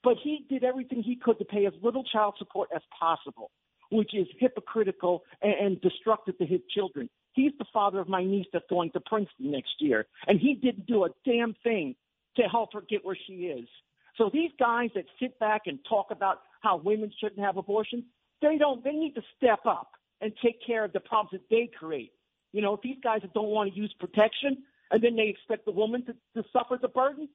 [0.04, 3.50] but he did everything he could to pay as little child support as possible,
[3.90, 7.10] which is hypocritical and, and destructive to his children.
[7.32, 10.86] He's the father of my niece that's going to Princeton next year, and he didn't
[10.86, 11.96] do a damn thing
[12.36, 13.68] to help her get where she is.
[14.16, 18.04] So these guys that sit back and talk about how women shouldn't have abortions,
[18.40, 18.84] they don't.
[18.84, 19.92] They need to step up
[20.22, 22.12] and take care of the problems that they create.
[22.52, 25.72] You know, if these guys don't want to use protection and then they expect the
[25.72, 27.28] woman to, to suffer the burden,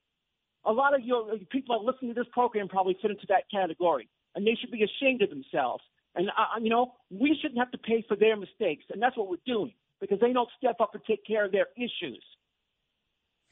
[0.64, 4.08] a lot of your people that listen to this program probably fit into that category,
[4.34, 5.84] and they should be ashamed of themselves.
[6.14, 9.28] And uh, you know, we shouldn't have to pay for their mistakes, and that's what
[9.28, 12.24] we're doing because they don't step up and take care of their issues.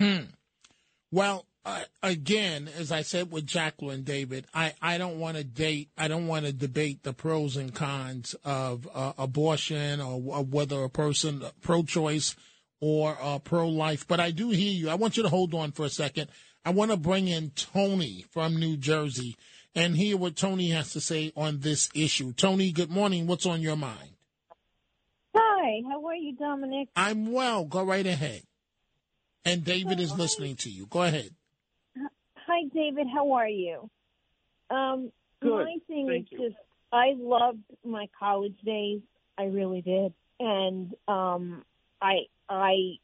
[0.01, 0.31] Hmm.
[1.11, 5.91] Well, uh, again, as I said with Jacqueline David, I, I don't want to date,
[5.99, 10.85] I don't want to debate the pros and cons of uh, abortion or, or, whether
[10.85, 12.37] a person uh, pro-choice
[12.81, 14.07] or uh, pro-life.
[14.07, 14.89] But I do hear you.
[14.89, 16.31] I want you to hold on for a second.
[16.65, 19.37] I want to bring in Tony from New Jersey
[19.75, 22.33] and hear what Tony has to say on this issue.
[22.33, 23.27] Tony, good morning.
[23.27, 24.11] What's on your mind?
[25.35, 26.91] Hi, how are you, Dominic?
[26.95, 27.65] I'm well.
[27.65, 28.43] Go right ahead.
[29.45, 30.87] And David is listening to you.
[30.87, 31.31] Go ahead.
[32.57, 33.07] Hi, David.
[33.13, 33.91] How are you?
[34.71, 35.65] Um, Good.
[35.65, 36.49] My thing Thank is you.
[36.49, 39.03] just I loved my college days.
[39.37, 41.65] I really did, and um,
[42.01, 42.95] I I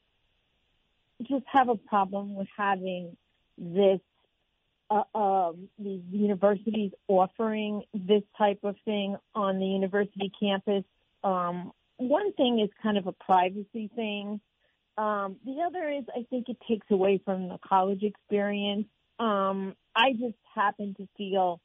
[1.29, 3.15] just have a problem with having
[3.59, 4.01] this
[4.89, 10.85] uh, um, these universities offering this type of thing on the university campus.
[11.25, 14.41] Um, one thing is kind of a privacy thing.
[14.97, 18.87] Um, the other is I think it takes away from the college experience.
[19.23, 21.61] Um, I just happen to feel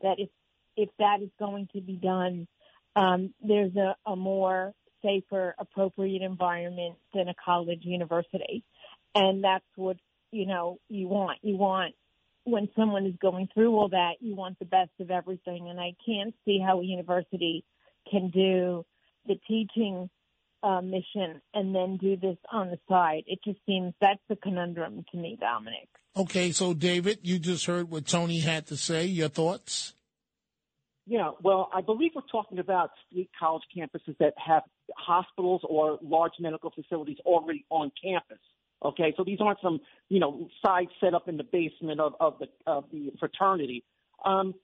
[0.00, 0.30] that if
[0.78, 2.48] if that is going to be done,
[2.96, 8.64] um, there's a, a more safer, appropriate environment than a college university,
[9.14, 9.98] and that's what
[10.30, 11.38] you know you want.
[11.42, 11.94] You want
[12.44, 15.94] when someone is going through all that, you want the best of everything, and I
[16.06, 17.62] can't see how a university
[18.10, 18.86] can do
[19.26, 20.08] the teaching
[20.62, 23.24] uh, mission and then do this on the side.
[23.26, 25.88] It just seems that's the conundrum to me, Dominic.
[26.14, 29.06] Okay, so David, you just heard what Tony had to say.
[29.06, 29.94] Your thoughts?
[31.06, 34.62] Yeah, well, I believe we're talking about state college campuses that have
[34.96, 38.38] hospitals or large medical facilities already on campus.
[38.84, 42.38] Okay, so these aren't some you know side set up in the basement of, of
[42.38, 43.84] the of the fraternity.
[44.24, 44.54] Um,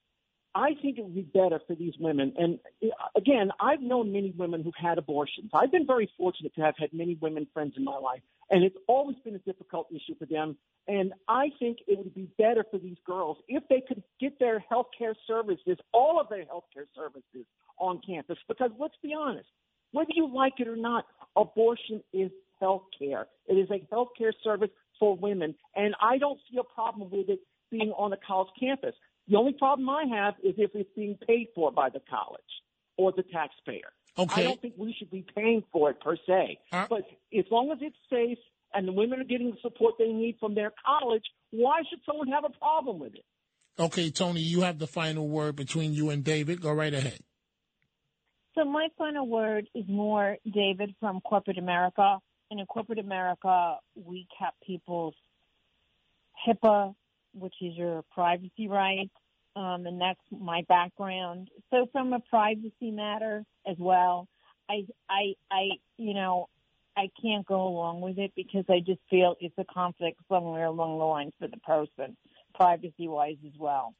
[0.59, 2.33] I think it would be better for these women.
[2.37, 5.51] And uh, again, I've known many women who've had abortions.
[5.55, 8.77] I've been very fortunate to have had many women friends in my life, and it's
[8.89, 10.57] always been a difficult issue for them.
[10.89, 14.59] And I think it would be better for these girls if they could get their
[14.59, 17.47] health care services, all of their health care services,
[17.79, 18.39] on campus.
[18.49, 19.49] Because let's be honest,
[19.93, 21.07] whether you like it or not,
[21.37, 23.29] abortion is health care.
[23.47, 27.29] It is a health care service for women, and I don't see a problem with
[27.29, 27.39] it
[27.71, 28.95] being on a college campus.
[29.29, 32.41] The only problem I have is if it's being paid for by the college
[32.97, 33.93] or the taxpayer.
[34.19, 34.43] Okay.
[34.43, 36.59] I don't think we should be paying for it per se.
[36.73, 36.87] Uh-huh.
[36.89, 37.03] But
[37.37, 38.39] as long as it's safe
[38.75, 42.29] and the women are getting the support they need from their college, why should someone
[42.29, 43.25] have a problem with it?
[43.79, 46.61] Okay, Tony, you have the final word between you and David.
[46.61, 47.21] Go right ahead.
[48.57, 52.19] So my final word is more David from corporate America.
[52.51, 55.15] And in corporate America, we kept people's
[56.47, 56.95] HIPAA,
[57.33, 59.15] which is your privacy rights,
[59.57, 61.49] um, and that's my background.
[61.71, 64.29] So from a privacy matter as well,
[64.69, 65.63] I, I, I,
[65.97, 66.49] you know,
[66.97, 70.99] I can't go along with it because I just feel it's a conflict somewhere along
[70.99, 72.17] the lines for the person,
[72.55, 73.95] privacy wise as well.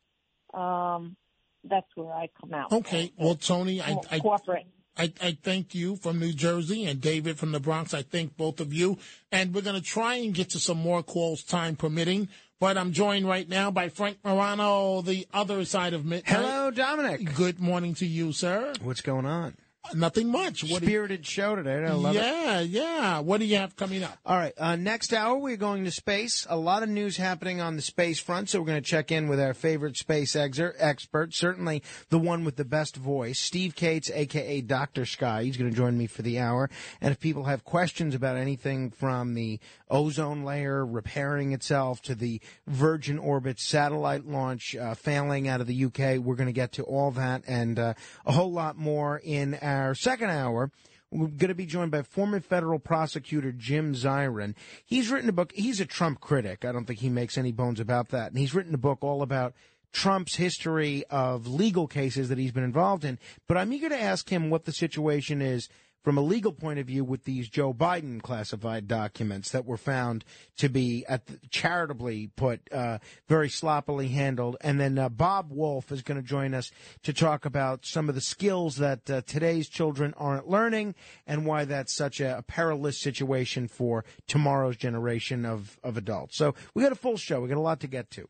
[0.53, 1.17] Um,
[1.65, 2.73] that's where I come out.
[2.73, 4.67] Okay, well, Tony, I, I, corporate.
[4.97, 7.95] I, I thank you from New Jersey and David from the Bronx.
[7.95, 8.99] I thank both of you.
[9.31, 12.29] And we're going to try and get to some more calls, time permitting.
[12.61, 16.35] But I'm joined right now by Frank Morano, the other side of midnight.
[16.35, 17.35] Hello, Dominic.
[17.37, 18.73] Good morning to you, sir.
[18.83, 19.57] What's going on?
[19.95, 20.63] Nothing much.
[20.65, 21.85] What do you- Spirited show today.
[21.85, 22.19] I love it.
[22.23, 23.19] yeah, yeah.
[23.21, 24.19] What do you have coming up?
[24.27, 24.53] All right.
[24.59, 26.47] Uh, next hour, we're going to space.
[26.51, 29.29] A lot of news happening on the space front, so we're going to check in
[29.29, 34.11] with our favorite space exer- expert, certainly the one with the best voice, Steve Kates,
[34.13, 34.61] a.k.a.
[34.63, 35.07] Dr.
[35.07, 35.45] Sky.
[35.45, 36.69] He's going to join me for the hour.
[37.01, 39.61] And if people have questions about anything from the
[39.91, 45.85] ozone layer repairing itself to the Virgin Orbit satellite launch uh, failing out of the
[45.87, 47.95] UK, we're going to get to all that and uh,
[48.27, 50.71] a whole lot more in our second hour.
[51.11, 54.55] We're going to be joined by former federal prosecutor Jim Zirin.
[54.85, 55.53] He's written a book.
[55.55, 56.67] He's a Trump critic.
[56.67, 58.31] I don't think he makes any bones about that.
[58.31, 59.55] And he's written a book all about
[59.91, 63.19] Trump's history of legal cases that he's been involved in.
[63.47, 65.69] But I'm eager to ask him what the situation is
[66.03, 70.25] from a legal point of view with these Joe Biden classified documents that were found
[70.59, 74.57] to be at charitably put uh, very sloppily handled.
[74.61, 76.71] And then uh, Bob Wolf is going to join us
[77.03, 80.95] to talk about some of the skills that uh, today's children aren't learning
[81.27, 86.37] and why that's such a, a perilous situation for tomorrow's generation of, of adults.
[86.37, 87.41] So we got a full show.
[87.41, 88.29] We got a lot to get to.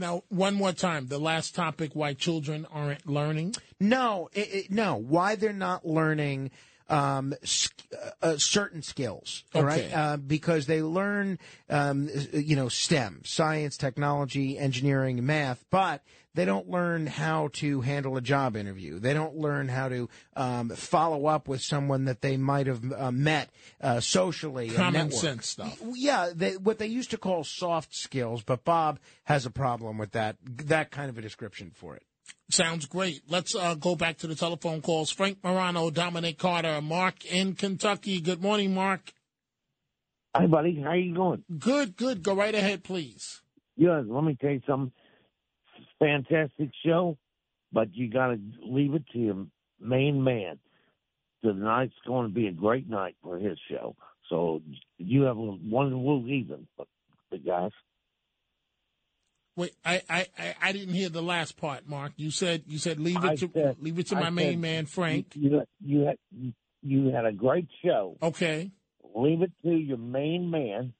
[0.00, 3.56] Now, one more time, the last topic: why children aren't learning.
[3.80, 4.94] No, it, it, no.
[4.94, 6.52] Why they're not learning
[6.88, 7.34] um,
[8.22, 9.84] uh, certain skills, all right?
[9.84, 9.92] Okay.
[9.92, 16.02] Uh, because they learn, um, you know, STEM, science, technology, engineering, math, but
[16.34, 19.00] they don't learn how to handle a job interview.
[19.00, 23.10] They don't learn how to um, follow up with someone that they might have uh,
[23.10, 24.68] met uh, socially.
[24.68, 25.82] and Common sense stuff.
[25.94, 30.12] Yeah, they, what they used to call soft skills, but Bob has a problem with
[30.12, 32.04] that that kind of a description for it.
[32.50, 33.20] Sounds great.
[33.28, 35.10] Let's uh, go back to the telephone calls.
[35.10, 38.20] Frank Morano, Dominic Carter, Mark in Kentucky.
[38.22, 39.12] Good morning, Mark.
[40.34, 40.80] Hi, buddy.
[40.82, 41.44] How you going?
[41.58, 42.22] Good, good.
[42.22, 43.42] Go right ahead, please.
[43.76, 44.92] Yes, let me tell you something.
[45.98, 47.18] Fantastic show,
[47.72, 49.46] but you got to leave it to your
[49.80, 50.58] main man.
[51.44, 53.94] Tonight's going to be a great night for his show.
[54.30, 54.62] So
[54.96, 56.66] you have a one we'll even,
[57.30, 57.72] the guys.
[59.58, 62.12] Wait, I, I, I, I didn't hear the last part, Mark.
[62.16, 64.60] You said you said leave I it to said- leave it to I my main
[64.60, 65.32] man Frank.
[65.34, 66.16] You you had
[66.80, 68.16] you had a great show.
[68.22, 68.70] Okay.
[69.16, 70.92] Leave it to your main man,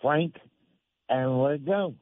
[0.00, 0.36] Frank,
[1.08, 1.96] and let it go.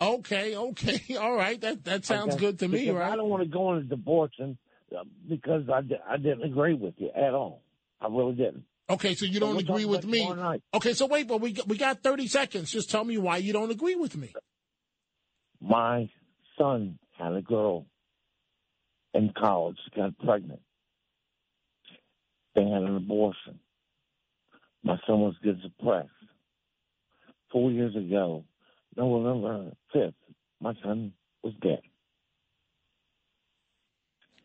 [0.00, 1.60] Okay, okay, all right.
[1.60, 2.40] That that sounds Okay?
[2.40, 3.10] good to me, right?
[3.12, 4.56] I don't want to go into divorcing
[4.96, 7.62] uh, because I, I didn't agree with you at all.
[8.00, 8.62] I really didn't.
[8.90, 10.30] Okay, so you don't we'll agree with me.
[10.74, 12.70] Okay, so wait, but we we got thirty seconds.
[12.70, 14.32] Just tell me why you don't agree with me.
[15.62, 16.10] My
[16.58, 17.86] son had a girl
[19.14, 20.60] in college, got pregnant.
[22.54, 23.60] They had an abortion.
[24.82, 26.08] My son was depressed.
[27.52, 28.44] Four years ago,
[28.96, 30.14] November 5th,
[30.60, 31.12] my son
[31.44, 31.80] was dead.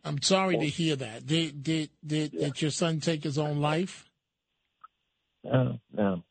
[0.03, 1.25] I'm sorry to hear that.
[1.25, 4.05] Did did did, did your son take his own life?
[5.43, 6.23] No, no.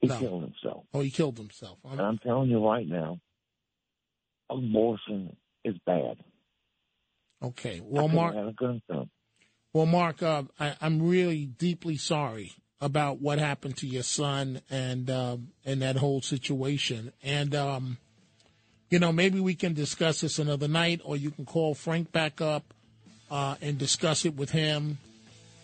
[0.00, 0.18] He No.
[0.18, 0.84] killed himself.
[0.92, 1.78] Oh, he killed himself.
[1.84, 3.20] And I'm telling you right now,
[4.52, 6.16] abortion is bad.
[7.42, 7.80] Okay.
[7.82, 8.34] Well, Mark.
[9.72, 15.08] Well, Mark, uh, I, I'm really deeply sorry about what happened to your son and
[15.10, 17.12] um, and that whole situation.
[17.22, 17.98] And um,
[18.90, 22.40] you know, maybe we can discuss this another night, or you can call Frank back
[22.40, 22.74] up
[23.30, 24.98] uh, and discuss it with him.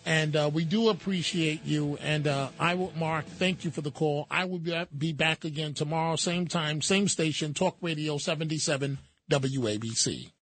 [0.05, 1.97] And uh, we do appreciate you.
[2.01, 4.27] And uh, I will, Mark, thank you for the call.
[4.31, 4.61] I will
[4.97, 8.97] be, back again tomorrow, same time, same station, Talk Radio 77
[9.29, 10.31] WABC.